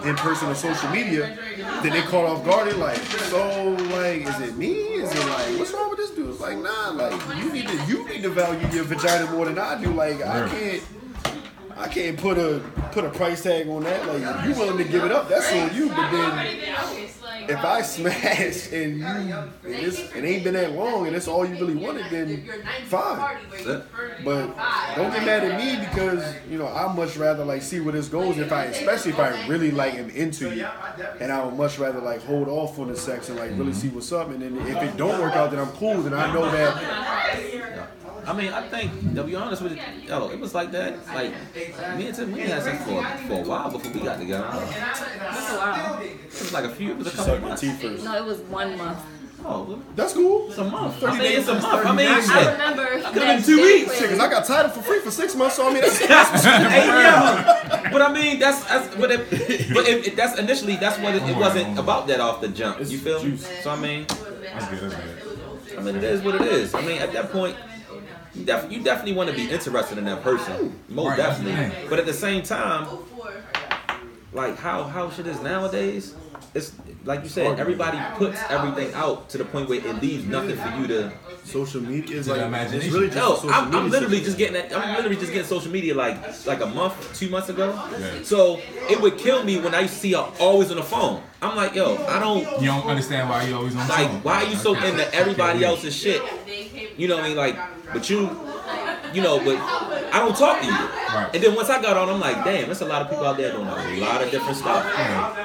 [0.04, 1.38] in person or social media,
[1.82, 2.68] then they caught off guard.
[2.68, 4.72] They're like, so like, is it me?
[4.72, 6.30] Is it like, what's wrong with this dude?
[6.30, 9.58] It's like, nah, like you need to you need to value your vagina more than
[9.58, 9.92] I do.
[9.92, 10.82] Like, I can't.
[11.74, 12.60] I can't put a
[12.92, 14.06] put a price tag on that.
[14.06, 15.88] Like if you willing to give it up, that's on you.
[15.88, 17.08] But then
[17.48, 21.54] if I smash and you and it ain't been that long and it's all you
[21.54, 22.48] really wanted, then
[22.86, 23.38] fine.
[24.24, 24.56] But
[24.96, 28.08] don't get mad at me because you know I much rather like see where this
[28.08, 28.38] goes.
[28.38, 30.66] If I, especially if I really like am into you,
[31.20, 33.88] and I would much rather like hold off on the sex and like really see
[33.88, 34.30] what's up.
[34.30, 36.02] And then if it don't work out, then I'm cool.
[36.02, 37.88] Then I know that
[38.26, 41.04] I mean, I think to be honest with you, yo, it was like that.
[41.08, 41.32] Like
[41.96, 44.44] me and Tim, we had sex for for a while before we got together.
[44.50, 46.00] That's a while.
[46.00, 47.62] It was like a few, it was a couple suck months.
[47.62, 48.04] first.
[48.04, 48.98] No, it was one month.
[49.44, 50.50] Oh, That's cool.
[50.50, 51.02] it's a month.
[51.02, 51.84] I mean, days it's a is month.
[51.84, 52.06] I mean.
[52.06, 52.52] I shit.
[52.52, 52.86] remember.
[53.02, 54.00] could've been two weeks.
[54.00, 55.56] when- cause I got Tidal for free for six months.
[55.56, 57.88] So I mean, that's, that's Hey, yeah.
[57.90, 59.28] But I mean, that's, that's but if,
[59.74, 62.78] but if, if that's initially that's what it, it wasn't about that off the jump.
[62.88, 63.36] You feel me?
[63.36, 65.78] So I mean, That's good, that's good.
[65.78, 66.74] I mean, it is what it is.
[66.74, 67.56] I mean, at that point,
[68.34, 71.54] you, def- you definitely want to be interested in that person, most Right, definitely.
[71.54, 71.88] thing.
[71.90, 72.86] But at the same time,
[74.32, 76.14] like how how shit is nowadays,
[76.54, 76.72] it's
[77.04, 80.68] like you said, everybody puts everything out to the point where it leaves nothing for
[80.80, 81.12] you to.
[81.44, 82.92] social media is To the like it's imagination.
[82.94, 84.74] really just Yo, a social I'm, I'm literally just getting that.
[84.76, 86.16] I'm literally just getting social media like
[86.46, 87.74] like a month, two months ago.
[87.98, 88.22] Yeah.
[88.22, 91.20] So it would kill me when I see her always on the phone.
[91.42, 94.08] I'm like, yo, I don't You don't understand why you always on like.
[94.08, 94.22] phone.
[94.22, 94.90] Why are you so Okay.
[94.90, 96.22] into everybody else's shit?
[96.96, 97.36] You know what I mean?
[97.36, 97.56] Like,
[97.92, 98.20] but you,
[99.12, 99.56] you know, but
[100.14, 100.72] I don't talk to you.
[100.72, 101.30] Right.
[101.34, 103.36] And then once I got on, I'm like, damn, there's a lot of people out
[103.36, 104.84] there doing a lot of different stuff.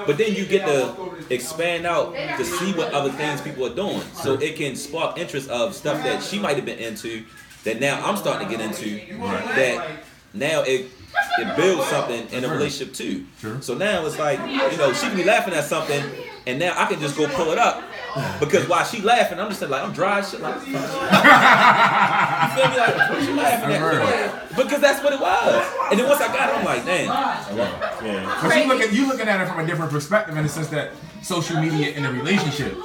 [0.05, 4.01] But then you get to expand out to see what other things people are doing,
[4.13, 7.25] so it can spark interest of stuff that she might have been into
[7.63, 8.99] that now I'm starting to get into.
[9.55, 9.99] That
[10.33, 10.91] now it.
[11.39, 13.25] It builds something in a relationship too.
[13.39, 13.59] Sure.
[13.61, 16.03] So now it's like, you know, she can be laughing at something,
[16.45, 17.81] and now I can just go pull it up.
[18.39, 20.41] Because while she laughing, I'm just like, I'm dry shit.
[20.41, 20.81] Like, you feel
[22.69, 22.77] me?
[22.77, 24.49] Like, what you laughing at?
[24.55, 25.65] Because that's what it was.
[25.91, 27.07] And then once I got it, I'm like, damn.
[28.05, 28.39] Yeah.
[28.41, 30.93] But you looking you looking at it from a different perspective in the sense that
[31.21, 32.75] social media in a relationship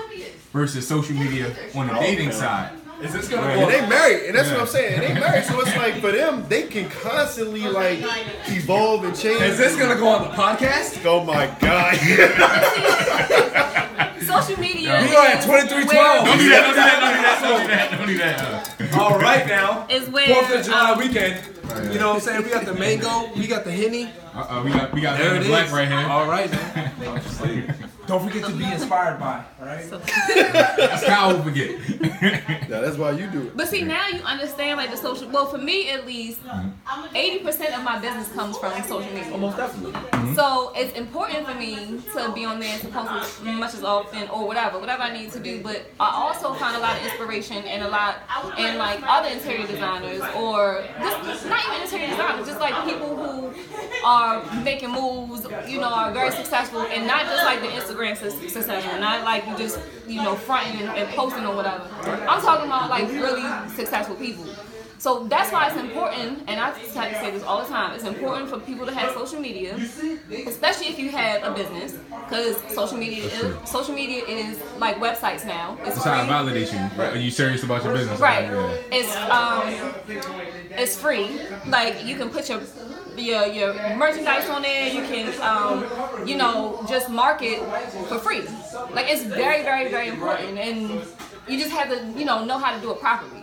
[0.52, 2.72] versus social media on the dating side.
[3.02, 4.94] Is this gonna And they married, and that's what I'm saying.
[4.94, 7.98] And they married, so it's like for them, they can constantly like
[8.46, 9.42] evolve and change.
[9.42, 11.04] Is this gonna go on the podcast?
[11.04, 11.96] Oh my god!
[14.22, 15.00] Social media.
[15.02, 16.26] We are going at is 2312.
[16.26, 18.94] Don't do that, don't do that, don't do that, don't do that, don't do that.
[18.94, 19.84] All right now.
[19.90, 21.42] Is where Fourth of July um, weekend.
[21.92, 22.44] You know what I'm saying?
[22.44, 24.12] We got the mango, we got the henny.
[24.32, 25.72] Uh, uh, we got we got There Man it in Black is.
[25.72, 26.06] right here.
[26.08, 26.92] All right, man.
[28.12, 29.42] Don't forget to be inspired by.
[29.58, 29.88] All right.
[29.88, 32.62] That's how we forget.
[32.68, 33.56] Now that's why you do it.
[33.56, 35.28] But see, now you understand like the social.
[35.28, 37.16] Well, for me at least, mm-hmm.
[37.16, 39.32] eighty percent of my business comes from social media.
[39.32, 39.92] Almost definitely.
[39.92, 40.34] Mm-hmm.
[40.34, 43.82] So it's important for me to be on there and to post as much as
[43.82, 45.62] often or whatever, whatever I need to do.
[45.62, 48.16] But I also find a lot of inspiration and a lot
[48.58, 53.52] in like other interior designers or just not even interior designers, just like people who
[54.04, 58.30] are making moves, you know, are very successful and not just like the Instagram su-
[58.48, 61.84] successful, not like you just you know fronting and, and posting or whatever.
[62.28, 64.46] I'm talking about like really successful people.
[64.98, 67.94] So that's why it's important, and I try to say this all the time.
[67.94, 69.74] It's important for people to have social media,
[70.46, 71.94] especially if you have a business,
[72.28, 75.76] because social media is social media is like websites now.
[75.84, 76.34] It's That's how it free.
[76.34, 77.02] validates you.
[77.02, 78.20] Are you serious about your business?
[78.20, 78.44] Right.
[78.44, 78.76] Yeah.
[78.92, 79.94] It's um,
[80.78, 81.40] it's free.
[81.66, 82.60] Like you can put your
[83.16, 84.88] your your merchandise on there.
[84.88, 85.84] You can um,
[86.26, 87.58] you know, just market
[88.08, 88.42] for free.
[88.92, 91.02] Like it's very very very important and.
[91.48, 93.40] You just have to, you know, know how to do it properly.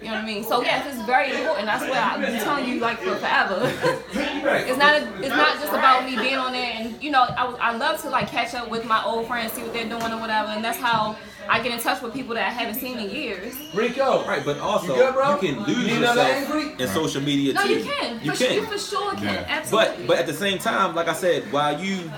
[0.00, 0.44] You know what I mean?
[0.44, 1.66] So yes, it's very important.
[1.66, 3.58] That's what I've been telling you like for forever.
[4.12, 7.44] it's not a, it's not just about me being on there and you know I,
[7.60, 10.20] I love to like catch up with my old friends, see what they're doing or
[10.20, 11.16] whatever, and that's how
[11.48, 13.54] I get in touch with people that I haven't seen in years.
[13.74, 14.24] Rico.
[14.26, 15.32] Right, but also You good, bro?
[15.32, 16.72] you can lose You yourself angry?
[16.84, 17.74] in social media No, too.
[17.78, 18.20] you can.
[18.24, 18.54] You for, can.
[18.54, 19.24] You for sure can.
[19.24, 19.44] Yeah.
[19.48, 20.06] Absolutely.
[20.06, 22.10] But but at the same time, like I said, while you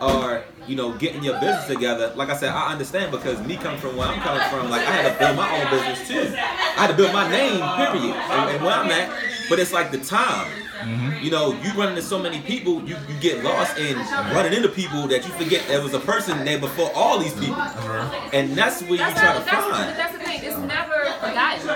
[0.00, 3.80] are you know getting your business together, like I said, I understand because me coming
[3.80, 6.34] from where I'm coming from, like I had to build my own business too.
[6.36, 9.10] I had to build my name, period, and, and where I'm at.
[9.48, 10.50] But it's like the time.
[10.78, 11.24] Mm-hmm.
[11.24, 13.96] You know, you run into so many people, you, you get lost in
[14.32, 17.56] running into people that you forget there was a person there before all these people,
[17.56, 18.30] uh-huh.
[18.32, 19.98] and that's where you try to that's, find.
[19.98, 20.38] that's the thing.
[20.44, 21.68] It's never forgotten.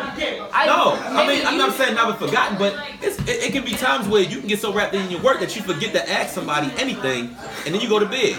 [0.53, 3.65] I, No, I mean I'm you- not saying never forgotten, but it's, it, it can
[3.65, 6.11] be times where you can get so wrapped in your work that you forget to
[6.11, 8.37] ask somebody anything, and then you go to bed.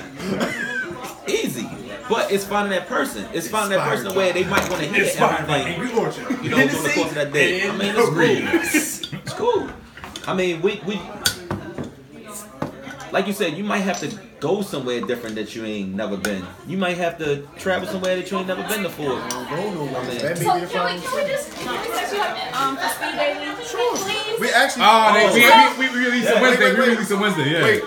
[1.27, 1.67] Easy,
[2.09, 3.25] but it's finding that person.
[3.33, 5.79] It's finding that person where they might want to hear everything.
[6.43, 7.67] You know, during the course of that day.
[7.67, 9.19] I mean, it's cool.
[9.19, 9.69] It's cool.
[10.27, 10.99] I mean, we we
[13.11, 14.07] like you said, you might have to
[14.43, 16.45] go somewhere different that you ain't never been.
[16.67, 19.13] You might have to travel somewhere that you ain't never been before.
[19.13, 22.19] I mean, That So may be can we, can we just can we set you
[22.19, 23.55] up um, for speed dating?
[23.63, 24.39] Please.
[24.41, 24.83] We actually.
[24.85, 26.69] Oh, they, oh, we, we, we released Yeah, on wait, Wednesday.
[26.73, 27.49] wait, We released on Wednesday.
[27.51, 27.63] Yeah.
[27.63, 27.83] Wait,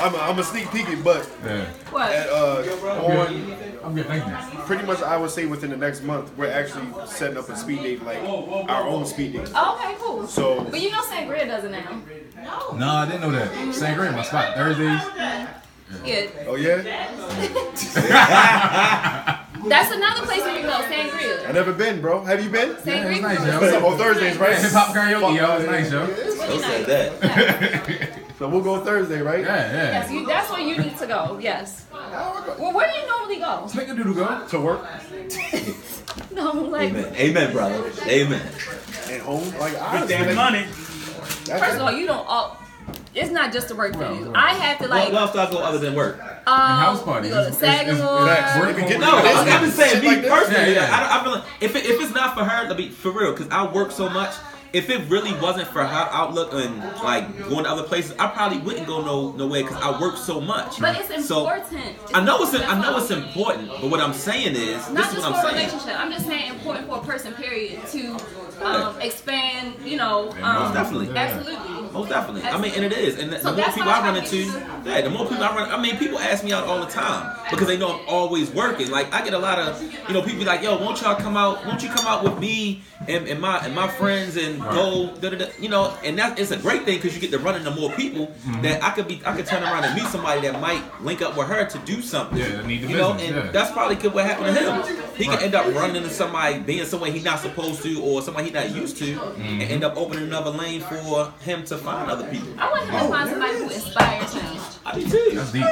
[0.00, 1.64] I'm, I'm a sneak peek it, but Yeah.
[1.90, 2.10] What?
[2.12, 2.64] at, uh,
[3.04, 4.06] on I'm good.
[4.06, 4.58] Thank you.
[4.60, 7.82] pretty much I would say within the next month we're actually setting up a speed
[7.82, 9.50] date, like our own speed date.
[9.54, 10.26] Oh, okay, cool.
[10.26, 12.02] So But you know Sangria does it now.
[12.74, 13.50] No, I didn't know that.
[13.74, 14.54] Sangria, my spot.
[14.54, 15.02] Thursdays.
[16.04, 16.26] Yeah.
[16.46, 16.82] oh yeah,
[19.68, 21.52] That's another place you can go, I Sangria.
[21.52, 22.24] never been, bro.
[22.24, 22.76] Have you been?
[22.84, 23.22] Yeah, it was Sangria.
[23.22, 24.56] nice, What's up on Thursdays, right?
[24.56, 25.54] Hip hop karaoke, yo.
[25.54, 26.06] It was nice, yo.
[26.06, 28.20] Who said that?
[28.40, 29.40] So we'll go Thursday, right?
[29.40, 30.18] Yeah, Yes, yeah.
[30.18, 31.38] you, that's where you need to go.
[31.42, 31.84] Yes.
[31.92, 33.66] Well, where do you normally go?
[33.66, 34.46] Snicker doodle go.
[34.48, 34.80] To work
[36.32, 37.14] No, like Amen.
[37.16, 37.92] Amen, brother.
[38.06, 38.40] Amen.
[39.10, 39.98] and home, like I.
[39.98, 40.62] honestly, damn like, money.
[40.64, 42.26] first of all, you don't.
[42.26, 42.56] all
[43.14, 44.32] it's not just the work for you.
[44.34, 45.12] I have to What like.
[45.12, 46.20] else do I go other than work?
[46.46, 47.30] Um, house parties.
[47.30, 48.66] We go to It's- it's- it's- Sagamore.
[48.66, 51.08] Work If get No, the I'm, I'm just saying, me like personally, Yeah, yeah.
[51.10, 53.10] I, I, I feel like if, it, if it's not for her, to be for
[53.10, 54.34] real, because I work so much.
[54.72, 58.58] If it really wasn't for her outlook and like going to other places, I probably
[58.58, 60.78] wouldn't go no nowhere because I work so much.
[60.78, 61.96] But it's So, important.
[62.14, 62.78] I know it's important.
[62.78, 65.48] I know it's important, but what I'm saying is Not this is just what for
[65.48, 65.66] a I'm saying.
[65.70, 66.00] relationship.
[66.00, 68.16] I'm just saying important for a person, period, to
[68.64, 70.30] um, expand, you know.
[70.40, 71.10] Um, definitely.
[71.16, 71.79] Absolutely.
[71.92, 72.42] Most definitely.
[72.48, 73.18] I mean, and it is.
[73.18, 74.36] And the, So the more people I run into,
[74.84, 75.70] yeah, the more people I run.
[75.70, 78.90] I mean, people ask me out all the time because they know I'm always working.
[78.90, 81.36] Like I get a lot of, you know, people be like, "Yo, won't y'all come
[81.36, 81.64] out?
[81.66, 85.30] Won't you come out with me and, and my and my friends and go?" Da,
[85.30, 87.56] da, da, you know, and that it's a great thing because you get to run
[87.56, 88.62] into more people Mm-hmm.
[88.62, 89.20] that I could be.
[89.26, 92.00] I could turn around and meet somebody that might link up with her to do
[92.00, 92.38] something.
[92.38, 93.52] Yeah, that need the you know, business, and yeah.
[93.52, 94.96] that's probably could what happened to him.
[95.16, 95.36] He Right.
[95.38, 98.54] can end up running into somebody being somewhere he's not supposed to or somebody he's
[98.54, 99.42] not used to, Mm-hmm.
[99.60, 102.48] and end up opening another lane for him to find other people.
[102.58, 104.60] I want him to find somebody who inspires him.
[104.84, 105.30] I do too.
[105.34, 105.60] That's deep.
[105.62, 105.66] No,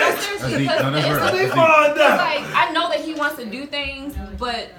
[0.00, 0.58] That's seriously, deep.
[0.60, 1.20] because No, that's real.
[1.20, 1.56] like, That's it's deep.
[1.56, 4.70] like I know that he wants to do things, but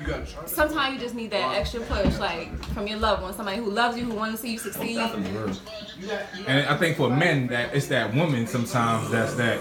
[0.47, 3.97] sometimes you just need that extra push, like from your loved one, somebody who loves
[3.97, 4.97] you, who wants to see you succeed.
[6.47, 9.59] And I think for men, that it's that woman sometimes that's that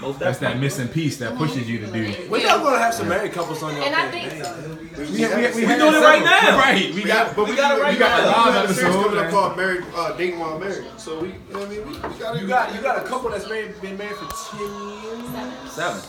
[0.00, 2.12] Most that's that missing piece that pushes you to do.
[2.28, 4.78] When y'all gonna have some married couples on your And I think man?
[4.78, 6.58] We, We, we, we, We doing it right now.
[6.58, 6.92] Right.
[6.94, 7.34] We got.
[7.34, 8.46] but we got it right we got now.
[8.46, 9.04] We got a series episode.
[9.08, 11.86] coming up called "Married uh, Dating While Married." So we, you know what I mean?
[11.86, 14.60] We, we got You got you got a couple that's married, been married for ten
[14.60, 15.72] years.
[15.72, 16.02] Seven.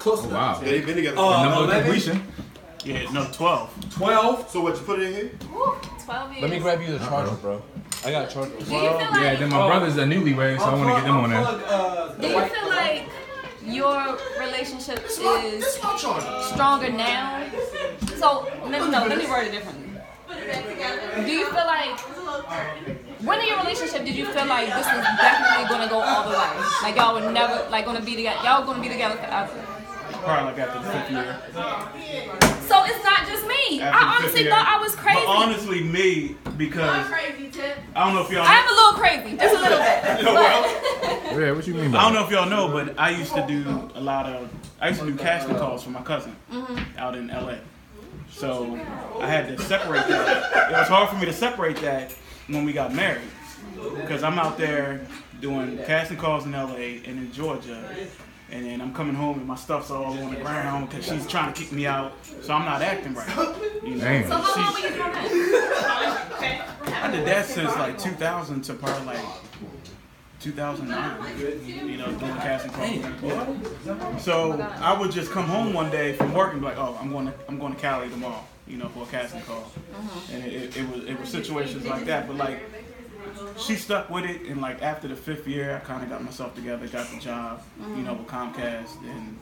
[0.00, 0.58] Close to Wow.
[0.60, 1.16] Yeah, they've been together.
[1.18, 1.82] Oh, Number 11?
[1.84, 2.22] completion.
[2.84, 3.90] Yeah, no, 12.
[3.90, 4.50] twelve.
[4.50, 4.76] so what?
[4.76, 5.30] You put it in here?
[6.04, 6.42] twelve years.
[6.42, 7.62] Let me grab you the charger, bro.
[8.04, 8.50] I got a charger.
[8.50, 9.00] Do you feel like?
[9.14, 9.34] Yeah.
[9.36, 11.40] Then my brother's a newlywed, so I want to get them on there.
[11.40, 13.08] uh, do you feel like
[13.68, 17.46] your relationship is my stronger now?
[18.16, 19.84] So let me no, let me word it differently.
[20.28, 21.98] Do you feel like
[23.20, 26.36] when in your relationship did you feel like this was definitely gonna go all the
[26.36, 26.50] way?
[26.82, 29.77] Like y'all were never like gonna be together y'all gonna be together forever.
[30.22, 32.38] Probably like after the fifth year.
[32.68, 33.80] So it's not just me.
[33.80, 34.50] After I honestly year.
[34.50, 35.20] thought I was crazy.
[35.20, 37.78] But honestly, me, because crazy tip.
[37.94, 39.98] I don't know if y'all I am a little crazy, just a little bit.
[41.32, 41.52] But Yeah.
[41.52, 44.00] What you mean I don't know if y'all know, but I used to do a
[44.00, 44.50] lot of
[44.80, 46.98] I used to do casting calls for my cousin mm-hmm.
[46.98, 47.56] out in LA.
[48.30, 48.74] So
[49.20, 50.70] I had to separate that.
[50.70, 52.12] It was hard for me to separate that
[52.48, 53.28] when we got married
[53.96, 55.06] because I'm out there
[55.40, 57.88] doing casting calls in LA and in Georgia.
[58.50, 61.52] And then I'm coming home and my stuff's all on the ground because she's trying
[61.52, 62.14] to kick me out.
[62.42, 63.28] So I'm not acting right.
[63.82, 64.04] You know?
[64.04, 64.28] Damn.
[64.28, 66.78] so how long were you doing that?
[67.02, 69.24] I did that since like 2000 to probably like
[70.40, 71.38] 2009.
[71.66, 72.90] You know, doing casting calls.
[73.22, 74.16] Yeah.
[74.18, 77.10] So I would just come home one day from work and be like, "Oh, I'm
[77.10, 79.70] going to I'm going to Cali tomorrow." You know, for a casting call.
[79.94, 80.20] Uh-huh.
[80.32, 82.26] And it, it, it was it was situations like that.
[82.26, 82.60] But like,
[83.38, 83.58] Mm-hmm.
[83.58, 86.54] she stuck with it, and like after the fifth year, I kind of got myself
[86.54, 87.62] together, got the job.
[87.96, 89.38] You know, with Comcast, and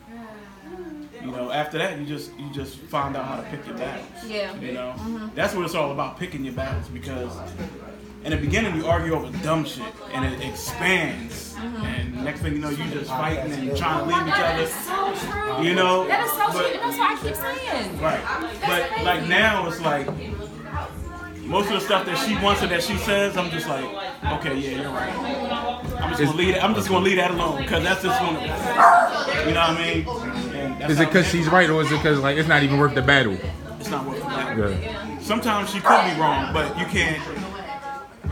[1.22, 4.08] you know, after that, you just you just find out how to pick your battles.
[4.26, 4.54] Yeah.
[4.60, 5.28] You know, mm-hmm.
[5.34, 6.88] that's what it's all about, picking your battles.
[6.88, 7.32] Because
[8.24, 11.54] in the beginning, you argue over dumb shit, and it expands.
[11.54, 11.84] Mm-hmm.
[11.84, 14.54] And next thing you know, you just fighting and oh trying to leave each That
[14.54, 14.62] other.
[14.64, 15.66] is so true.
[15.66, 16.80] You know, That is so but- true.
[16.80, 18.00] And that's what I keep saying.
[18.00, 18.60] Right.
[18.66, 20.06] But like now, it's like
[21.46, 23.84] most of the stuff that she wants or that she says, I'm just like,
[24.40, 25.14] okay, yeah, you're right.
[26.00, 26.64] I'm just gonna leave it.
[26.64, 28.40] I'm just gonna leave that alone because that's just gonna,
[29.46, 30.08] you know what I mean?
[30.54, 32.78] And that's Is it because she's right, or is it because like it's not even
[32.78, 33.36] worth the battle?
[33.80, 34.58] it's not worth that?
[34.58, 35.18] Yeah.
[35.20, 37.22] Sometimes she could be wrong, but you can't.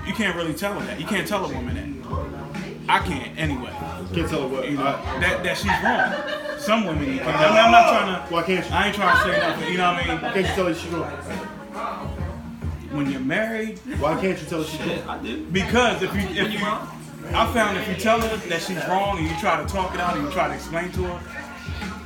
[0.07, 1.01] You can't really tell her that.
[1.01, 1.85] You can't tell a woman that.
[2.89, 3.73] I can't anyway.
[4.13, 4.69] Can't tell her what.
[4.69, 6.59] You know that that she's wrong.
[6.59, 7.29] Some women you can.
[7.29, 8.35] I mean, I'm not trying to.
[8.35, 8.75] Why can't you?
[8.75, 9.73] I ain't trying to say nothing.
[9.73, 10.19] You know what I mean?
[10.21, 11.54] Can't you tell her she's wrong?
[12.95, 15.09] When you're married, Why can't you tell her she's wrong?
[15.09, 15.45] I do.
[15.47, 19.27] Because if you if you I found if you tell her that she's wrong and
[19.29, 21.21] you try to talk it out and you try to explain to her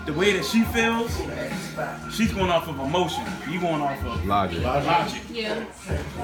[0.07, 1.15] the way that she feels,
[2.15, 3.23] she's going off of emotion.
[3.51, 4.63] You going off of Logic.
[4.63, 5.21] logic.
[5.31, 5.63] Yeah.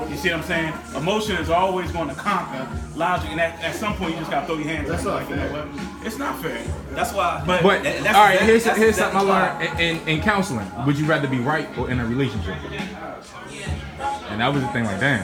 [0.08, 0.72] You see what I'm saying?
[0.96, 4.46] Emotion is always going to conquer logic, and at, at some point you just gotta
[4.46, 5.20] throw your hands That's up.
[5.20, 6.06] not Like, you know what?
[6.06, 6.62] It's not fair.
[6.92, 7.42] That's why.
[7.46, 9.80] But, But And all that's- right, that- here's that's- here's that's something I why- learned
[9.80, 10.70] in, in, in counseling.
[10.86, 12.56] Would you rather be right or in a relationship?
[14.34, 14.82] And that was the thing.
[14.84, 15.22] Like, damn.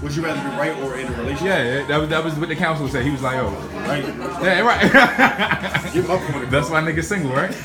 [0.00, 1.44] Would you rather be right or in a relationship?
[1.46, 3.04] Yeah, that was that was what the counselor said.
[3.04, 3.50] He was like, "Oh,
[3.86, 4.02] Right.
[4.42, 7.50] yeah, right." Give my point of That's why niggas single, right?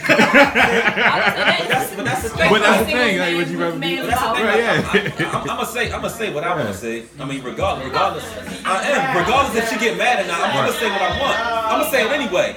[1.96, 2.50] But that's the thing.
[2.52, 4.46] But that's the thing, like, would you rather be- that's the thing.
[4.46, 5.30] Right, yeah.
[5.30, 7.06] I'm, I'm, I'm gonna say, I'm gonna say what I want to say.
[7.20, 8.26] I mean, regardless, regardless,
[8.66, 9.18] I am.
[9.18, 11.40] Regardless if she get mad or not, I'm gonna say what I want.
[11.40, 12.56] I'm gonna say it anyway.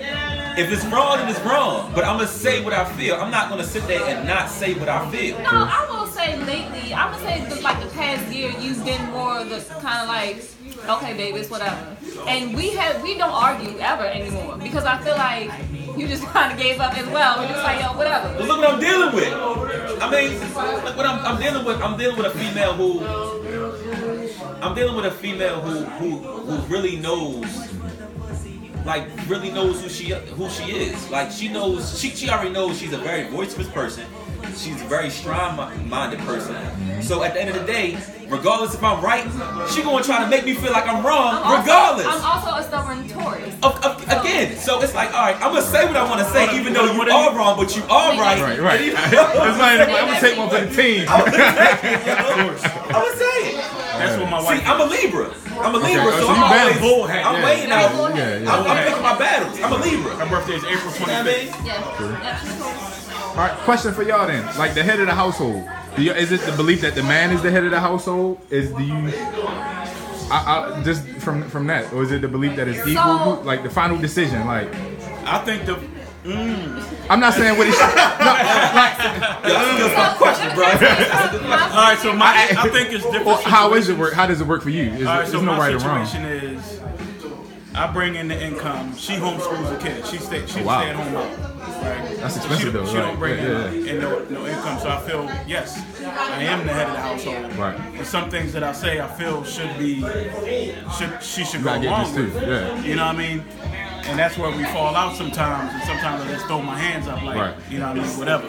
[0.58, 1.92] If it's wrong, then it's wrong.
[1.94, 3.14] But I'm gonna say what I feel.
[3.14, 5.38] I'm not gonna sit there and not say what I feel.
[5.38, 9.04] No, I will say lately, I would say the, like the past year, you've been
[9.10, 10.44] more of the kind of like,
[10.88, 11.96] okay, baby, it's whatever.
[12.26, 15.50] And we have we don't argue ever anymore because I feel like
[15.98, 17.38] you just kind of gave up as well.
[17.38, 18.34] We're just like, yo, whatever.
[18.36, 19.32] But look what I'm dealing with.
[20.02, 20.40] I mean,
[20.84, 21.82] look what I'm, I'm dealing with.
[21.82, 23.04] I'm dealing with a female who.
[24.60, 27.46] I'm dealing with a female who who who really knows.
[28.84, 31.10] Like really knows who she who she is.
[31.10, 34.06] Like she knows she she already knows she's a very boisterous person.
[34.56, 36.56] She's a very strong-minded person.
[37.02, 37.96] So at the end of the day,
[38.28, 39.22] regardless if I'm right,
[39.70, 42.06] she gonna try to make me feel like I'm wrong, I'm also- regardless.
[42.06, 43.54] I'm also a stubborn Taurus.
[43.62, 46.30] Of- of- again, so it's like, all right, I'm gonna say what I want to
[46.32, 48.40] say, even though you What- are wrong, but you are right.
[48.42, 48.80] Right, right.
[48.80, 51.06] And even It's like, I'm gonna take one for the team.
[51.08, 51.38] I'm gonna
[53.16, 53.64] say it.
[53.98, 54.58] That's what my wife.
[54.58, 54.68] See, wife.
[54.68, 55.34] I'm a Libra.
[55.60, 56.80] I'm a Libra, so so I'm always, balance.
[56.80, 57.44] Bullhead, I'm yeah.
[57.44, 57.90] weighing out.
[58.16, 58.52] Yeah, yeah.
[58.54, 59.58] I'm, I'm picking my battles.
[59.60, 60.14] I'm a Libra.
[60.14, 61.24] Her birthday is April You know what I 25th.
[61.26, 61.66] mean?
[61.66, 62.22] Yeah.
[62.22, 62.74] yeah she's cool.
[63.30, 64.44] All right, question for y'all then.
[64.58, 65.64] Like the head of the household,
[65.96, 68.40] do you, is it the belief that the man is the head of the household?
[68.50, 69.12] Is do you,
[70.30, 73.36] I, I, just from from that, or is it the belief that it's equal?
[73.36, 74.68] So- like the final decision, like
[75.24, 75.74] I think the
[76.24, 77.08] mm.
[77.08, 77.80] I'm not saying what it should.
[77.80, 77.86] No,
[78.74, 80.64] like, Yo, that's a good fucking question, bro.
[80.64, 81.76] That's a good question.
[81.76, 81.98] all right.
[81.98, 83.26] So my I think it's different.
[83.26, 84.14] well, how is it work?
[84.14, 84.84] How does it work for you?
[84.84, 86.04] Is, All right, there's so no my right or wrong.
[86.04, 86.26] situation
[86.58, 86.80] is,
[87.78, 88.96] I bring in the income.
[88.96, 90.10] She homeschools the kids.
[90.10, 90.40] She stay.
[90.46, 90.80] She's Oh, wow.
[90.80, 91.82] stay at home mom.
[91.84, 92.16] Right.
[92.18, 93.02] That's expensive she, though, She right?
[93.06, 96.66] don't bring Yeah, in, yeah, in no, no income, so I feel yes, I am
[96.66, 97.54] the head of the household.
[97.56, 97.78] Right.
[97.94, 100.00] And some things that I say, I feel should be,
[100.98, 102.34] should she should You go along with.
[102.34, 102.80] yeah.
[102.82, 103.44] You know what I mean?
[104.08, 107.22] And that's where we fall out sometimes, and sometimes I just throw my hands up,
[107.22, 107.54] like Right.
[107.70, 108.48] you know what I mean, whatever.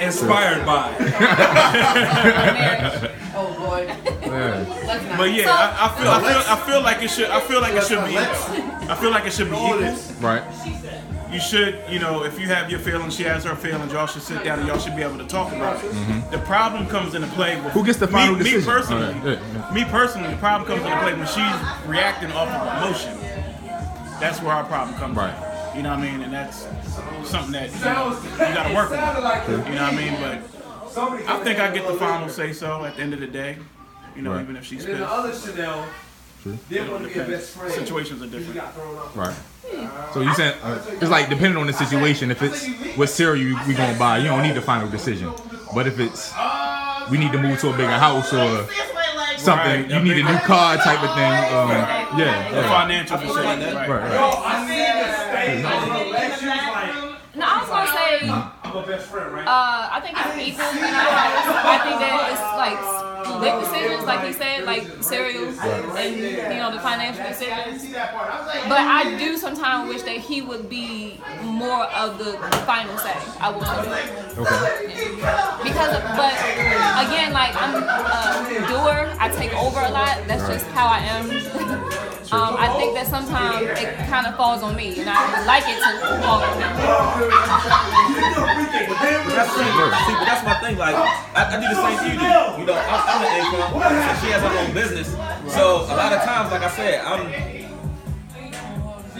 [0.00, 0.92] Inspired by.
[3.34, 3.86] Oh boy.
[4.20, 4.64] Yeah.
[5.16, 7.60] But yeah, So- I, I feel, I feel, I feel like it should, I feel
[7.62, 9.96] like it should be, I feel like it should be equal.
[10.20, 10.42] Right.
[11.32, 14.20] you should, you know, if you have your feelings, she has her feelings, y'all should
[14.22, 15.90] sit down and y'all should be able to talk about it.
[16.30, 17.78] The problem comes into play with Mm-hmm.
[17.78, 18.60] Who gets the final me, decision?
[18.60, 19.70] Me personally, All right, yeah, yeah.
[19.72, 21.56] me personally, the problem comes into play when she's
[21.88, 23.16] reacting off of emotion.
[24.22, 25.34] That's where our problem comes Right.
[25.72, 25.78] in.
[25.78, 26.20] You know what I mean?
[26.22, 26.66] And that's
[27.24, 29.68] something that you, know, you gotta work with.
[29.68, 30.14] You know what I mean?
[30.20, 33.56] But I think I get the final say so at the end of the day.
[34.14, 34.42] You know, Right.
[34.42, 35.86] even if she's And then the other Chanel
[36.70, 37.72] didn't want to be a best friend.
[37.72, 38.54] Situations are different.
[38.54, 39.16] got thrown off.
[39.16, 39.34] Right.
[40.14, 42.30] So you said uh, it's like depending on the situation.
[42.30, 42.64] If it's
[42.96, 45.32] what cereal we gonna buy, you don't need the final decision.
[45.74, 46.32] But if it's
[47.10, 48.68] we need to move to a bigger house or
[49.42, 51.32] something, Right, you a need a new car type of thing.
[51.52, 51.68] Um,
[52.18, 52.68] yeah, The yeah.
[52.68, 53.74] financial decision.
[53.74, 54.02] Right, Right.
[54.02, 54.42] right.
[54.46, 55.60] I seen this stage.
[56.40, 56.94] She was like,
[57.34, 59.46] No, I was gonna say, I'm a best friend, right?
[59.46, 61.10] uh, I think it's equal in our.
[61.74, 62.80] I think that it's like
[63.40, 67.92] big decisions, like he said, like cereal and you know the financial decisions.
[67.92, 72.32] But I do sometimes wish that he would be more of the
[72.66, 73.16] final say.
[73.40, 74.22] I will say.
[74.38, 75.62] Okay.
[75.62, 76.34] Because, but
[77.06, 80.18] again, like I'm a doer, I take over a lot.
[80.26, 81.88] That's just how I am.
[82.32, 85.76] um, I think that sometimes it kind of falls on me, and I like it
[85.76, 85.90] to
[86.24, 86.64] fall on me.
[89.32, 89.64] That's, see,
[90.16, 90.78] but that's my thing.
[90.78, 92.32] Like, I, I do the same thing you do.
[92.60, 95.08] You know, I'm, I'm an income, and she has her own business.
[95.52, 97.22] So a lot of times, like I said, I'm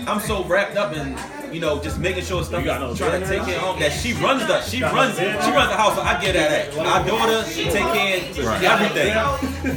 [0.09, 1.15] I'm so wrapped up in
[1.53, 4.15] you know just making sure stuff is trying to take care of home that she
[4.15, 5.95] runs the she runs it she runs the house.
[5.95, 6.77] So I get at that.
[6.77, 9.13] My daughter, she take care of everything.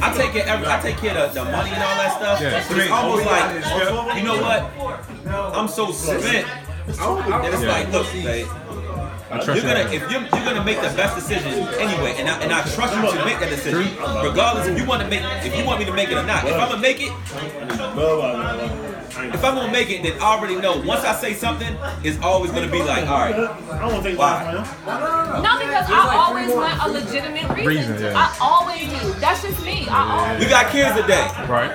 [0.02, 2.40] I take care every, I take care of the, the money and all that stuff.
[2.40, 2.64] Yeah.
[2.64, 4.72] It's almost like you know what?
[5.56, 6.46] I'm so spent.
[6.86, 8.46] And it's like, look, babe,
[9.28, 12.40] I trust you're gonna if you're, you're gonna make the best decision anyway, and I,
[12.42, 13.80] and I trust you to make that decision,
[14.22, 16.46] regardless if you want to make if you want me to make it or not.
[16.46, 17.10] If I'm gonna make it,
[19.18, 22.50] if I'm gonna make it, then I already know once I say something, it's always
[22.50, 24.52] gonna be like, all right, I don't think Why?
[25.42, 27.66] No, because I always want a legitimate reason.
[27.66, 28.12] Reason, yeah.
[28.16, 29.12] I always do.
[29.20, 29.86] That's just me.
[29.88, 30.44] I always.
[30.44, 31.26] we got kids today.
[31.48, 31.70] Right.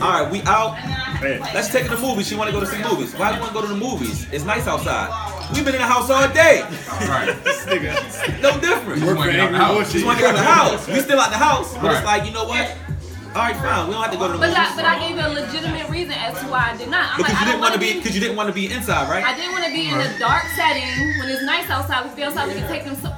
[0.00, 0.76] All right, we out.
[1.54, 2.28] Let's take her to the movies.
[2.28, 3.14] She want to go to see movies.
[3.14, 4.26] Why do you want to go to the movies?
[4.32, 5.10] It's nice outside.
[5.54, 6.62] We've been in the house all day.
[7.08, 7.34] Right.
[8.42, 9.02] No different.
[9.02, 9.92] You wanna get out the house.
[9.92, 10.86] Just want to go to the house.
[10.86, 11.96] We still at the house, but Right.
[11.96, 12.74] it's like you know what?
[13.36, 13.86] All right, fine.
[13.86, 14.64] We don't have to go to the But movies.
[14.64, 17.12] I, but I gave you a legitimate reason as to why I did not.
[17.12, 19.12] I'm Because like, you didn't want to be, because you didn't want to be inside,
[19.12, 19.20] right?
[19.22, 20.88] I didn't want to be in a dark setting
[21.20, 22.08] when it's nice outside.
[22.08, 22.48] We feel outside.
[22.48, 22.96] We can take them.
[22.96, 23.12] So,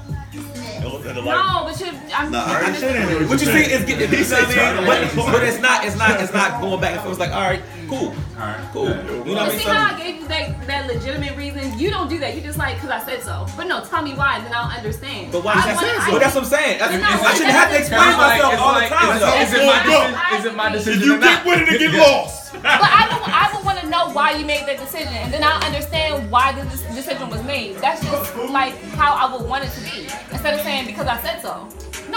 [1.23, 1.87] no, but you.
[2.11, 2.33] I'm.
[2.35, 5.15] Nah, I'm I just- What you see is getting you know what I mean?
[5.15, 7.13] But, but it's not, it's not, it's not going back and forth.
[7.13, 8.69] It's like, all right, cool, All right.
[8.73, 8.89] cool.
[8.89, 9.59] You know what I mean?
[9.59, 11.79] see how I gave you that, that legitimate reason?
[11.79, 12.35] You don't do that.
[12.37, 13.47] You just like, because I said so.
[13.57, 15.33] But no, tell me why, then I'll understand.
[15.33, 16.07] But why I is wanna- that?
[16.09, 16.79] I- But that's what I'm saying.
[16.79, 19.17] That's, It's not I shouldn't have to explain It's like, myself all like, the time.
[19.17, 19.41] is, though.
[19.41, 20.39] is it my decision?
[20.39, 21.45] Is it my decision You or not?
[21.45, 22.53] get with it and get lost.
[22.53, 25.45] But I would, I would want to know why you made that decision, and then
[25.45, 27.77] I'll understand why the this decision was made.
[27.77, 31.21] That's just like how I would want it to be, instead of saying because I
[31.23, 31.69] said so.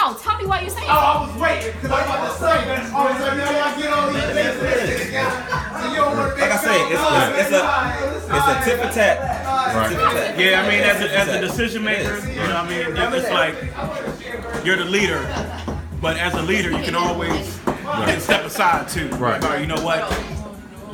[0.02, 0.88] No, tell me why you're saying.
[0.88, 0.94] so.
[0.94, 2.92] I was waiting because I'm about to say that.
[2.94, 5.12] All of a sudden, now y'all get on these things.
[5.92, 8.94] You don't want to Like I say, it's, it's, it's a, it's a tip for
[8.94, 9.90] tat.
[9.90, 10.40] Tip for tat.
[10.40, 13.30] Yeah, I mean, as a, as a decision maker, you know, what I mean, it's
[13.30, 15.22] like you're the leader,
[16.02, 17.74] but as a leader, you can always you
[18.08, 19.08] can step aside too.
[19.10, 19.40] Right.
[19.42, 20.02] Like, you know what?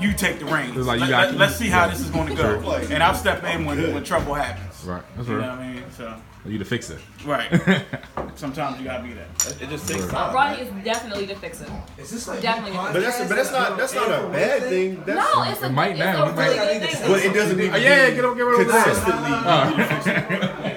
[0.01, 0.75] You take the reins.
[0.85, 2.59] Like you Let, got- us see how this is going to go,
[2.91, 4.83] and I'll step in when, when trouble happens.
[4.85, 5.01] Right.
[5.15, 5.35] That's right.
[5.35, 5.83] You know what I mean?
[5.95, 6.13] So,
[6.47, 6.99] You to fix it.
[7.25, 7.49] right.
[8.35, 9.27] Sometimes you gotta be that.
[9.61, 10.33] It just takes time.
[10.33, 11.65] Ronnie is definitely the fixer.
[11.95, 12.71] Definitely.
[12.77, 15.03] But that's but that's not that's not a bad thing.
[15.05, 16.25] That's, no, it's a, It might it's now.
[16.25, 17.11] a might- really good thing.
[17.11, 18.85] But it doesn't need to yeah, be get over, get rid of that.
[18.85, 20.73] consistently.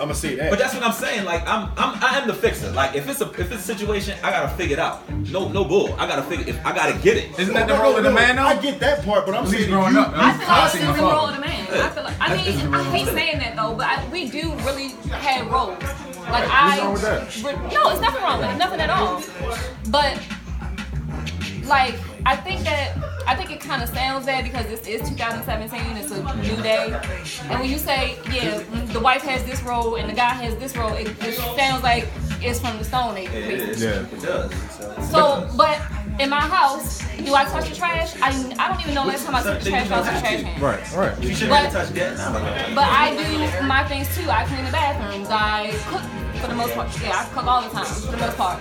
[0.00, 0.48] I'm gonna say that.
[0.48, 1.26] But that's what I'm saying.
[1.26, 2.70] Like I'm, I'm, I am the fixer.
[2.70, 5.08] Like if it's a, if it's a situation, I gotta figure it out.
[5.30, 5.92] No, no bull.
[5.98, 6.48] I gotta figure.
[6.48, 7.38] If I gotta get it.
[7.38, 9.64] Isn't that the role of the man I get that part, but I'm At least
[9.64, 10.08] saying growing you, up.
[10.08, 11.66] I That's feel like classic it's the role of the man.
[11.70, 14.88] I feel like, I mean, I hate saying that though, but I, we do really
[15.10, 15.78] have roles.
[16.30, 17.72] Like I, wrong with that?
[17.72, 19.22] no, it's nothing wrong with it, nothing at all.
[19.88, 20.18] But
[21.64, 21.94] like,
[22.24, 22.96] I think that
[23.26, 25.96] I think it kind of sounds bad because this is 2017.
[25.96, 26.92] It's a new day,
[27.48, 28.58] and when you say, yeah,
[28.92, 32.08] the wife has this role and the guy has this role, it, it sounds like
[32.42, 33.28] it's from the Stone Age.
[33.30, 33.82] It is.
[33.82, 34.00] Yeah.
[34.06, 35.10] It does.
[35.10, 35.80] So, but
[36.18, 38.14] in my house, do I touch the trash?
[38.20, 40.42] I, I don't even know last time I took the trash out of the trash
[40.42, 40.60] can.
[40.60, 40.92] Right.
[40.94, 41.22] Right.
[41.22, 42.74] You shouldn't But- have touched that.
[42.74, 44.28] But I do my things too.
[44.30, 45.28] I clean the bathrooms.
[45.30, 46.02] I cook
[46.40, 46.88] for the most part.
[47.00, 48.60] Yeah, I cook all the time for the most part.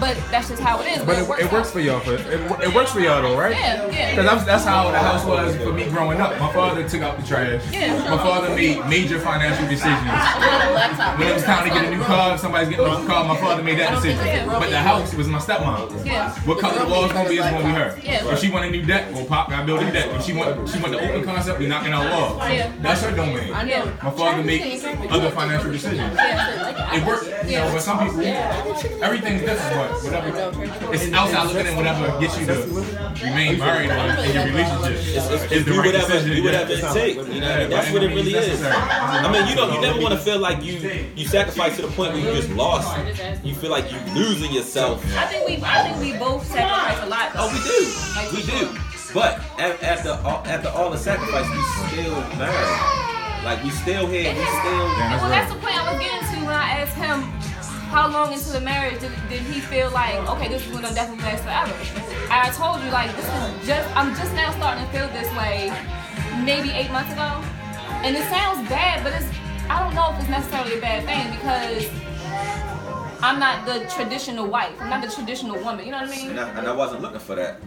[0.00, 1.04] But that's just how it is.
[1.04, 2.00] But it, it works for y'all.
[2.00, 3.52] For it, it works for y'all though, right?
[3.52, 4.16] Yeah, yeah.
[4.16, 6.38] Because that's how the house was for me growing up.
[6.40, 7.62] My father took out the trash.
[7.72, 7.98] Yeah.
[8.10, 9.92] My father made major financial decisions.
[11.12, 13.24] When it was time to get a new car, if somebody's getting a new car,
[13.24, 14.48] my father made that decision.
[14.48, 16.04] But the house was my stepmom.
[16.04, 16.32] Yeah.
[16.46, 17.98] What color the walls gonna be is gonna be her.
[18.02, 18.32] Yeah.
[18.32, 20.06] If she want a new deck, well, pop, I build a deck.
[20.16, 22.42] If she want, she want the open concept, we knocking out walls.
[22.50, 22.72] Yeah.
[22.80, 23.48] That's her domain.
[23.48, 23.84] Yeah.
[24.02, 26.16] My father made other financial decisions.
[26.18, 28.20] It worked, you know, but some people,
[29.02, 30.94] everything's different, but whatever.
[30.94, 32.54] It's outside looking in whatever gets you to
[33.24, 35.52] remain married or in your relationship.
[35.52, 36.36] Is the do right whatever, decision.
[36.36, 37.28] do whatever it takes.
[37.28, 37.70] You know, I mean?
[37.70, 38.62] that's what it really is.
[38.62, 41.88] I mean, you know, you never want to feel like you you sacrifice to the
[41.88, 42.88] point where you just lost.
[43.44, 45.04] You feel like you're losing yourself.
[45.16, 47.32] I think we, I think we both sacrifice a lot.
[47.34, 48.78] Oh, we do, we do.
[49.14, 53.02] But after all, after all the sacrifice, we still married.
[53.44, 54.86] Like we still here, we still.
[55.18, 56.11] well, that's the point I was getting
[57.02, 57.20] him
[57.92, 61.24] how long into the marriage did, did he feel like, okay, this is gonna definitely
[61.24, 61.74] last forever.
[62.30, 65.68] I told you like this is just I'm just now starting to feel this way
[66.42, 67.28] maybe eight months ago.
[68.00, 69.28] And it sounds bad, but it's
[69.68, 71.86] I don't know if it's necessarily a bad thing because
[73.22, 74.74] I'm not the traditional wife.
[74.80, 75.84] I'm not the traditional woman.
[75.84, 76.30] You know what I mean?
[76.30, 77.60] And I, and I wasn't looking for that.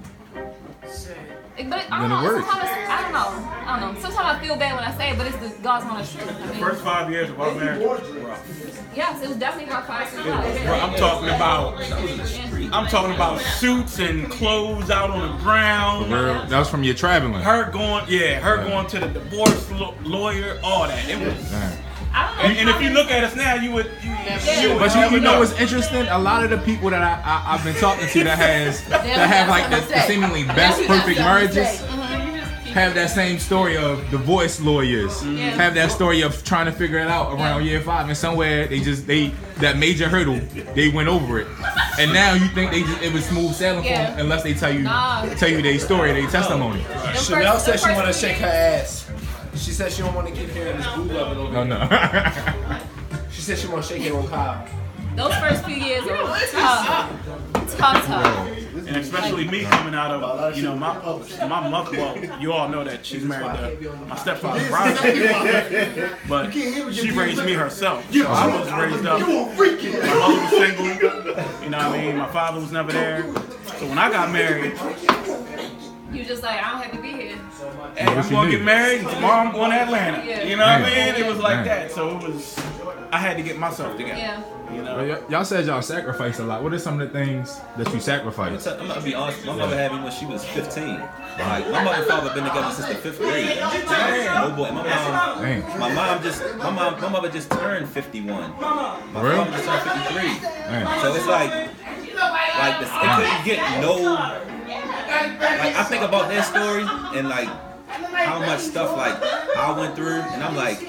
[1.57, 2.23] It- But I don't it know.
[2.23, 2.45] works.
[2.45, 3.49] Sometimes I don't know.
[3.65, 4.01] I don't know.
[4.01, 6.29] Sometimes I feel bad when I say it, but it's the God's honest truth.
[6.41, 8.91] I mean, First five years of our marriage was rough.
[8.93, 10.83] yes, it was definitely rough for us as well.
[10.83, 11.81] I'm talking about
[12.73, 16.09] I'm talking about suits and clothes out on the ground.
[16.09, 17.33] Girl, that was from your traveling.
[17.41, 21.07] Her going, yeah, her going to the divorce lo- lawyer, all that.
[21.09, 21.77] It was, Damn.
[22.15, 22.43] I don't know.
[22.49, 24.11] and, and if you look at us now, you would, you,
[24.61, 26.07] you would But you, you know what's interesting?
[26.07, 29.03] A lot of the people that I, I I've been talking to that has that
[29.03, 31.81] have like the, the seemingly best perfect marriages
[32.75, 35.21] have that same story of divorce lawyers.
[35.21, 38.81] Have that story of trying to figure it out around year five, and somewhere they
[38.81, 40.39] just they that major hurdle
[40.73, 41.47] they went over it,
[41.97, 44.73] and now you think they just, it was smooth sailing for them unless they tell
[44.73, 45.25] you Nah.
[45.35, 46.29] tell you their story, their oh.
[46.29, 46.81] testimony.
[46.81, 49.04] Them Chanel first- said she want to shake her ass.
[49.55, 52.43] She said she don't want to keep hearing this boo loving over oh, No, here.
[52.69, 52.79] no.
[53.31, 54.67] She said she want to shake it on Kyle.
[55.15, 56.17] Those first few years are
[56.51, 57.77] tough.
[57.77, 58.47] Tough, tough.
[58.75, 60.93] And especially me coming out of, you know, my
[61.47, 61.97] my mother.
[61.97, 66.17] Well, you all know that she's married to my stepfather, Brian.
[66.27, 68.11] But she raised me herself.
[68.13, 69.19] So I was raised up.
[69.19, 70.01] You won't freaking.
[70.01, 71.63] My mother was single.
[71.63, 72.17] You know what I mean?
[72.17, 73.23] My father was never there.
[73.79, 74.73] So when I got married,
[76.15, 77.37] You just like, I don't have to be here.
[77.97, 79.01] hey, I'm gonna get married.
[79.01, 80.23] and Tomorrow I'm going to Atlanta.
[80.25, 80.43] Yeah.
[80.43, 81.15] You know what I mean?
[81.15, 81.65] It was like Man.
[81.65, 81.91] that.
[81.91, 82.57] So it was.
[83.11, 84.17] I had to get myself together.
[84.19, 84.41] Yeah.
[84.73, 85.13] You Well, know.
[85.13, 86.63] y- y'all said y'all sacrificed a lot.
[86.63, 88.67] What are some of the things that you sacrificed?
[88.67, 89.45] I'm gonna be honest.
[89.45, 90.99] My mother had me when she was 15.
[90.99, 93.57] Like my mother and father been together since the fifth grade.
[93.57, 94.71] No oh, boy.
[94.71, 95.41] My mom.
[95.41, 95.79] Dang.
[95.79, 96.41] My mom just.
[96.57, 97.01] My mom.
[97.01, 98.51] My mother just turned 51.
[98.59, 99.35] My Really?
[99.35, 100.49] father just turned 53.
[100.71, 101.01] Dang.
[101.01, 104.54] So it's like, like this, it couldn't get no.
[105.15, 106.83] Like I think about that story
[107.17, 107.47] and like
[108.25, 109.15] how much stuff like
[109.55, 110.81] I went through, and I'm like,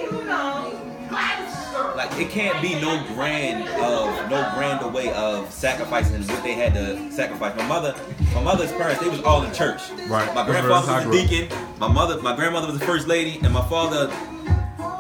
[1.97, 6.75] like it can't be no grand of no grander way of sacrificing what they had
[6.75, 7.57] to sacrifice.
[7.57, 7.95] My mother,
[8.35, 9.81] my mother's parents, they was all in church.
[10.09, 10.33] Right.
[10.35, 11.57] My grandfather was a deacon.
[11.79, 14.13] My mother, my grandmother was the first lady, and my father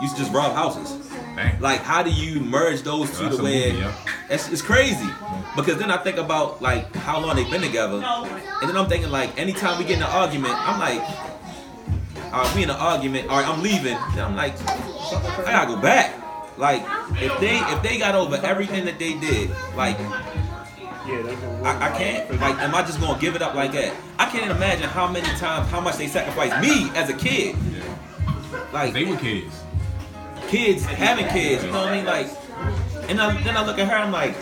[0.01, 1.06] used to just rob houses.
[1.37, 1.61] Dang.
[1.61, 3.95] Like, how do you merge those two That's to where movie, yeah.
[4.31, 5.09] it's, it's crazy?
[5.55, 9.11] Because then I think about like how long they've been together, and then I'm thinking
[9.11, 11.03] like anytime we get in an argument, I'm like,
[12.33, 15.75] all right, we in an argument, all right, I'm leaving, and I'm like, I gotta
[15.75, 16.15] go back.
[16.57, 16.83] Like,
[17.21, 19.99] if they if they got over everything that they did, like
[21.07, 22.41] Yeah, I, I can't.
[22.41, 23.95] Like, am I just gonna give it up like that?
[24.19, 27.57] I can't imagine how many times, how much they sacrificed me as a kid.
[28.73, 29.66] Like, They were kids.
[30.49, 31.65] Kids having kids.
[31.65, 32.05] You know what I mean?
[32.07, 32.29] Like,
[33.09, 33.95] and I, then I look at her.
[33.95, 34.35] I'm like,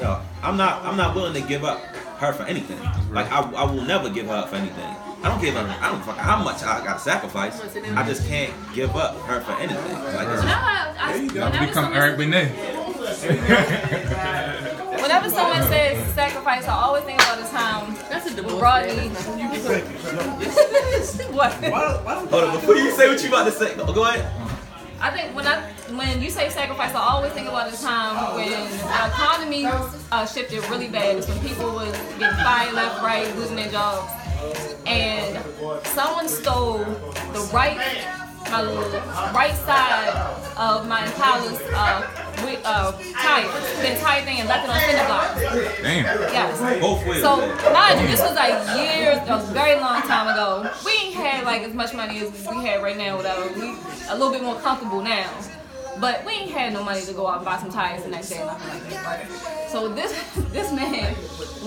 [0.00, 0.84] yo, I'm not.
[0.84, 1.80] I'm not willing to give up
[2.18, 2.78] her for anything.
[3.10, 4.94] Like, I, I will never give her up for anything.
[5.22, 5.66] I don't give up.
[5.82, 7.60] I don't fuck how much I got to sacrifice.
[7.60, 9.92] I just can't give up her for anything.
[10.14, 12.46] Like, it's Now just, I, I, Y'all whenever, become someone, Eric Benet.
[15.02, 18.62] whenever someone says sacrifice, I always think about the time That's a with divorce.
[18.62, 19.08] Rodney.
[21.32, 21.52] what?
[21.52, 24.45] hold on, before you say what you about to say, go ahead.
[25.00, 25.60] I think when I
[25.94, 29.64] when you say sacrifice, I always think about the time when the economy
[30.10, 31.16] uh, shifted really bad.
[31.16, 34.10] It's when people was getting fired left, right, losing their jobs,
[34.86, 35.44] and
[35.86, 38.90] someone stole the right my little
[39.32, 40.08] right side
[40.56, 42.02] of my Impala's uh,
[42.36, 42.92] wi- uh,
[43.22, 43.46] tire,
[43.82, 45.36] the entire thing, and left it on cinder block.
[45.82, 46.04] Damn.
[46.32, 46.80] Yes.
[46.80, 47.20] Both ways.
[47.22, 47.36] So,
[47.72, 50.70] mind you, this was like years, a very long time ago.
[50.84, 53.48] We ain't had like as much money as we had right now, whatever.
[53.58, 53.74] We
[54.08, 55.28] a little bit more comfortable now.
[56.00, 58.28] But we ain't had no money to go out and buy some tires the next
[58.30, 59.70] day or nothing like that.
[59.70, 60.12] So this
[60.52, 61.14] this man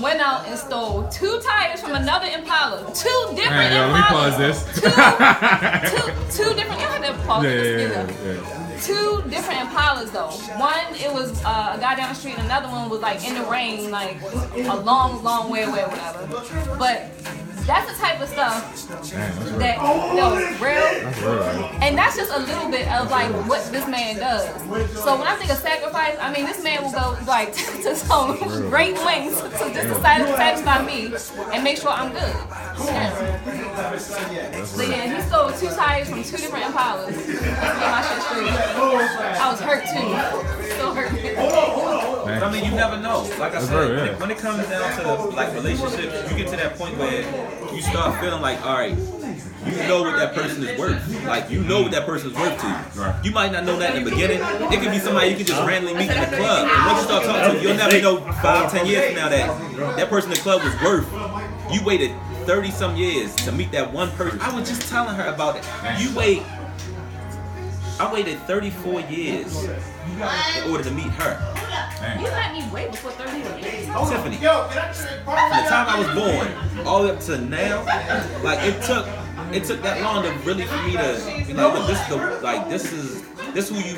[0.02, 2.80] went out and stole two tires from another Impala.
[2.94, 4.66] Two different Man, yo, let me pause this.
[4.76, 8.80] Two, two different, to pause Yeah, this yeah, yeah, yeah.
[8.82, 10.32] two different Impalas though.
[10.60, 13.36] One, it was uh, a guy down the street, and another one was like in
[13.36, 14.18] the rain, like
[14.56, 16.28] a long, long way away, whatever.
[16.78, 17.10] But
[17.70, 19.59] that's the type of stuff Damn, that's real.
[19.59, 19.78] that
[20.17, 21.03] yo, real.
[21.03, 21.78] That's real, right?
[21.84, 24.49] And that's just a little bit of like what this man does.
[25.03, 27.53] So when I think of sacrifice, I mean this man will go like
[27.86, 28.38] to some
[28.70, 31.13] great lengths to just decide to sat- satisfy me
[31.53, 32.36] and make sure I'm good.
[32.86, 33.99] Yeah.
[34.65, 37.05] So yeah, he stole two tires from two different Impalas.
[37.05, 38.51] Let's get my shit straight.
[39.39, 40.74] I was hurt too.
[40.74, 41.11] Still hurt.
[42.44, 43.22] I mean, you never know.
[43.40, 44.14] Like I That's said, right, yeah.
[44.14, 47.22] it, when it comes down to like relationships, you get to that point where
[47.74, 48.98] you start feeling like, all right,
[49.66, 51.26] you know what that person is worth.
[51.26, 53.02] Like you know what that person is worth to you.
[53.04, 53.26] Right.
[53.26, 54.40] You might not know that in the beginning.
[54.42, 56.68] It could be somebody you can just randomly meet in the club.
[56.68, 59.98] And once you start talking to, you'll never know five, ten years from now that
[59.98, 61.08] that person in the club was worth.
[61.72, 62.12] You waited
[62.46, 64.40] thirty some years to meet that one person.
[64.42, 65.66] I was just telling her about it.
[66.02, 66.44] You wait
[68.00, 71.38] I waited 34 years in order to meet her.
[72.18, 73.86] You let me wait before 30 years.
[73.88, 74.38] Tiffany.
[74.38, 77.84] From the time I was born all the way up to now,
[78.41, 79.06] like it took
[79.52, 82.39] it took that long to really for me to be like, look, this is the
[82.41, 83.24] like this is
[83.54, 83.97] this who you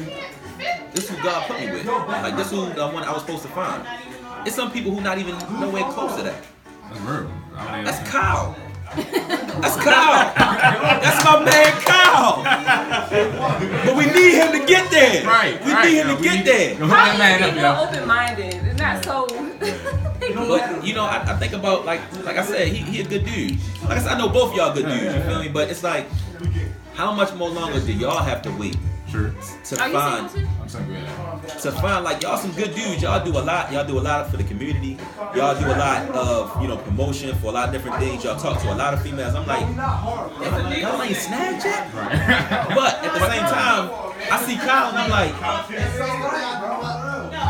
[0.94, 1.86] this who God put me with.
[1.86, 3.86] Like this who the one I was supposed to find.
[4.48, 6.44] It's some people who not even nowhere close to that.
[6.90, 7.32] That's real.
[7.54, 8.56] That's Kyle.
[8.96, 10.34] That's Kyle.
[11.02, 12.44] That's my man Kyle.
[13.86, 15.26] But we need him to get there.
[15.26, 16.72] Right, We right, need him yo, to get need- there.
[16.76, 17.84] Yo, hook that man up, People yo.
[17.88, 18.54] open-minded.
[18.68, 19.28] It's not so.
[20.36, 23.26] But you know, I, I think about like like I said, he, he a good
[23.26, 23.58] dude.
[23.84, 25.16] Like I said, I know both y'all good dudes.
[25.16, 25.50] You feel me?
[25.50, 26.06] But it's like,
[26.94, 28.78] how much more longer do y'all have to wait
[29.12, 29.30] Sure.
[29.66, 30.52] to Are find single?
[30.62, 30.94] I'm single.
[30.94, 31.48] Yeah.
[31.62, 33.02] to find like y'all some good dudes.
[33.02, 33.72] Y'all do a lot.
[33.74, 34.98] Y'all do a lot for the community.
[35.36, 38.24] Y'all do a lot of you know promotion for a lot of different things.
[38.24, 39.36] Y'all talk to a lot of females.
[39.36, 41.92] I'm like, y'all, y'all ain't snagged yet.
[41.94, 43.92] But at the same time,
[44.32, 45.34] I see Kyle and I'm like,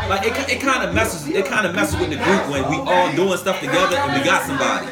[0.08, 2.76] like it, it kind of messes it kind of messes with the group when we
[2.76, 4.86] all doing stuff together and we got somebody,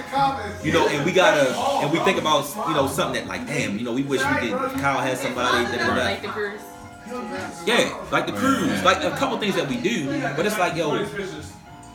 [0.66, 3.78] you know, and we gotta and we think about you know something that like damn,
[3.78, 4.58] you know, we wish we could.
[4.80, 5.64] Kyle had somebody.
[5.64, 6.04] Da, da, da.
[6.04, 6.61] Like the girls.
[7.66, 10.06] Yeah, like the cruise, like a couple things that we do,
[10.36, 11.04] but it's like, yo,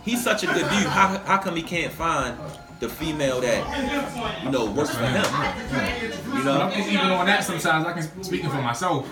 [0.03, 0.87] he's such a good dude.
[0.87, 2.37] How, how come he can't find
[2.81, 5.23] the female that you know works for him?
[6.37, 9.07] You know, even on that, sometimes I can speaking for myself.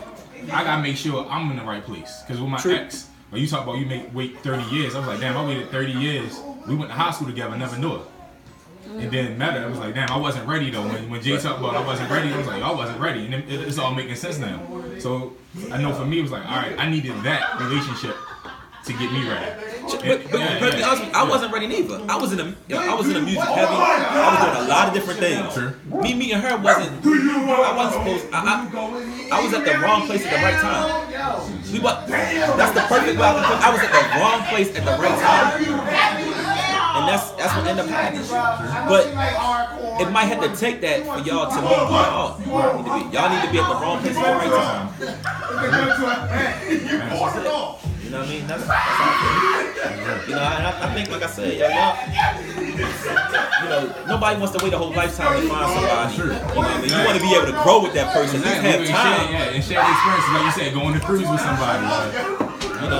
[0.51, 2.21] I gotta make sure I'm in the right place.
[2.27, 2.75] Cause with my True.
[2.75, 5.43] ex, when you talk about you make wait 30 years, I was like, damn, I
[5.43, 6.39] waited 30 years.
[6.67, 8.01] We went to high school together, never knew it.
[8.85, 9.65] And then met her.
[9.65, 10.83] I was like, damn, I wasn't ready though.
[10.83, 13.33] When when Jay talked about I wasn't ready, I was like, I wasn't ready, and
[13.33, 14.61] it, it's all making sense now.
[14.99, 15.33] So
[15.71, 18.15] I know for me, it was like, all right, I needed that relationship
[18.85, 19.51] to get me ready.
[19.81, 20.87] but, but, Yeah, but yeah.
[20.87, 22.01] honest with I wasn't ready neither.
[22.09, 23.71] I was in a, you know, I was in a music heavy.
[23.71, 25.53] I was doing a lot of different things.
[25.53, 25.73] Sure.
[26.01, 26.91] Me meeting her wasn't.
[27.05, 27.07] I
[27.75, 28.25] wasn't supposed.
[28.33, 28.67] I, I,
[29.31, 30.89] I was at the wrong place at the right time.
[31.71, 33.55] We wa- that's the perfect way I can put.
[33.55, 33.61] it.
[33.63, 35.63] I was at the wrong place at the right time.
[36.93, 38.27] And that's that's what ended up happening.
[38.87, 39.07] But
[40.01, 42.37] it might have to take that for y'all to meet y'all.
[42.37, 42.45] Need
[42.85, 44.87] to be- Y'all need to be at the wrong place at the right time.
[48.23, 48.63] You know what I mean?
[48.63, 49.15] That's, that's how I
[50.23, 50.29] feel.
[50.29, 51.97] You know, and I, I think, like I said, y'all, y'all,
[53.69, 56.15] know, nobody wants to wait a whole lifetime to find somebody.
[56.15, 56.89] You know what I mean?
[56.89, 58.39] You want to be able to grow with that person.
[58.43, 58.71] At least Exactly.
[58.71, 59.27] have And share, time.
[59.33, 60.27] yeah, and share the experience.
[60.31, 61.83] Like you said, going to cruise with somebody.
[61.83, 62.15] Like,
[62.83, 62.99] You know?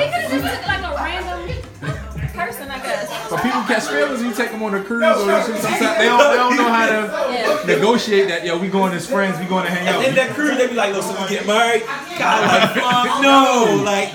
[3.33, 3.43] I guess.
[3.43, 6.05] So people catch feelings when you take them on a cruise or you sometimes they
[6.05, 7.63] don't, they don't know how to Yeah.
[7.65, 8.45] negotiate that.
[8.45, 9.95] Yo, we going as friends, we going to hang out.
[9.95, 11.83] And then that cruise, they be like, "Look, so we get married."
[12.17, 14.13] God, like, fuck no, like,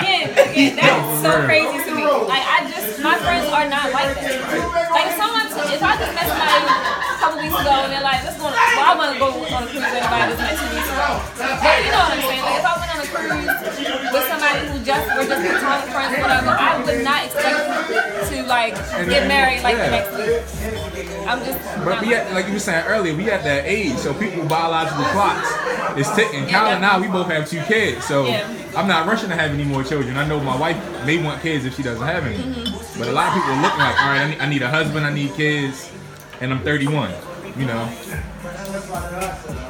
[0.00, 2.04] again, again, that's so crazy to me.
[2.04, 4.40] Like I just, my friends are not like that.
[4.90, 8.24] Like if someone, if I just met somebody a couple weeks ago and they're like,
[8.24, 10.40] let's go, on, well, I want to go on a cruise with anybody I just
[10.40, 11.08] met two weeks ago.
[11.36, 12.40] But you know what I'm saying?
[12.40, 13.52] Like if I went on a cruise
[14.12, 18.42] with somebody who just were just platonic friends or whatever, I would not expect to
[18.46, 18.74] like
[19.08, 21.26] get married like the next week.
[21.28, 21.58] I'm just.
[21.84, 25.04] But we at, like you were saying earlier, we at that age, so people biological
[25.14, 25.48] clocks
[25.98, 26.46] is ticking.
[26.46, 28.46] Kyle and I, we both have two kids, so Yeah.
[28.76, 30.16] I'm not rushing to have any more children.
[30.16, 32.98] I know my wife may want kids if she doesn't have any, Mm-hmm.
[32.98, 34.68] but a lot of people are looking like, all right, I need, I need a
[34.68, 35.90] husband, I need kids,
[36.40, 37.10] and I'm 31.
[37.58, 37.84] You know,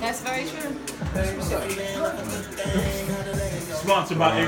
[0.01, 0.77] That's very true.
[3.91, 4.41] Sponsored by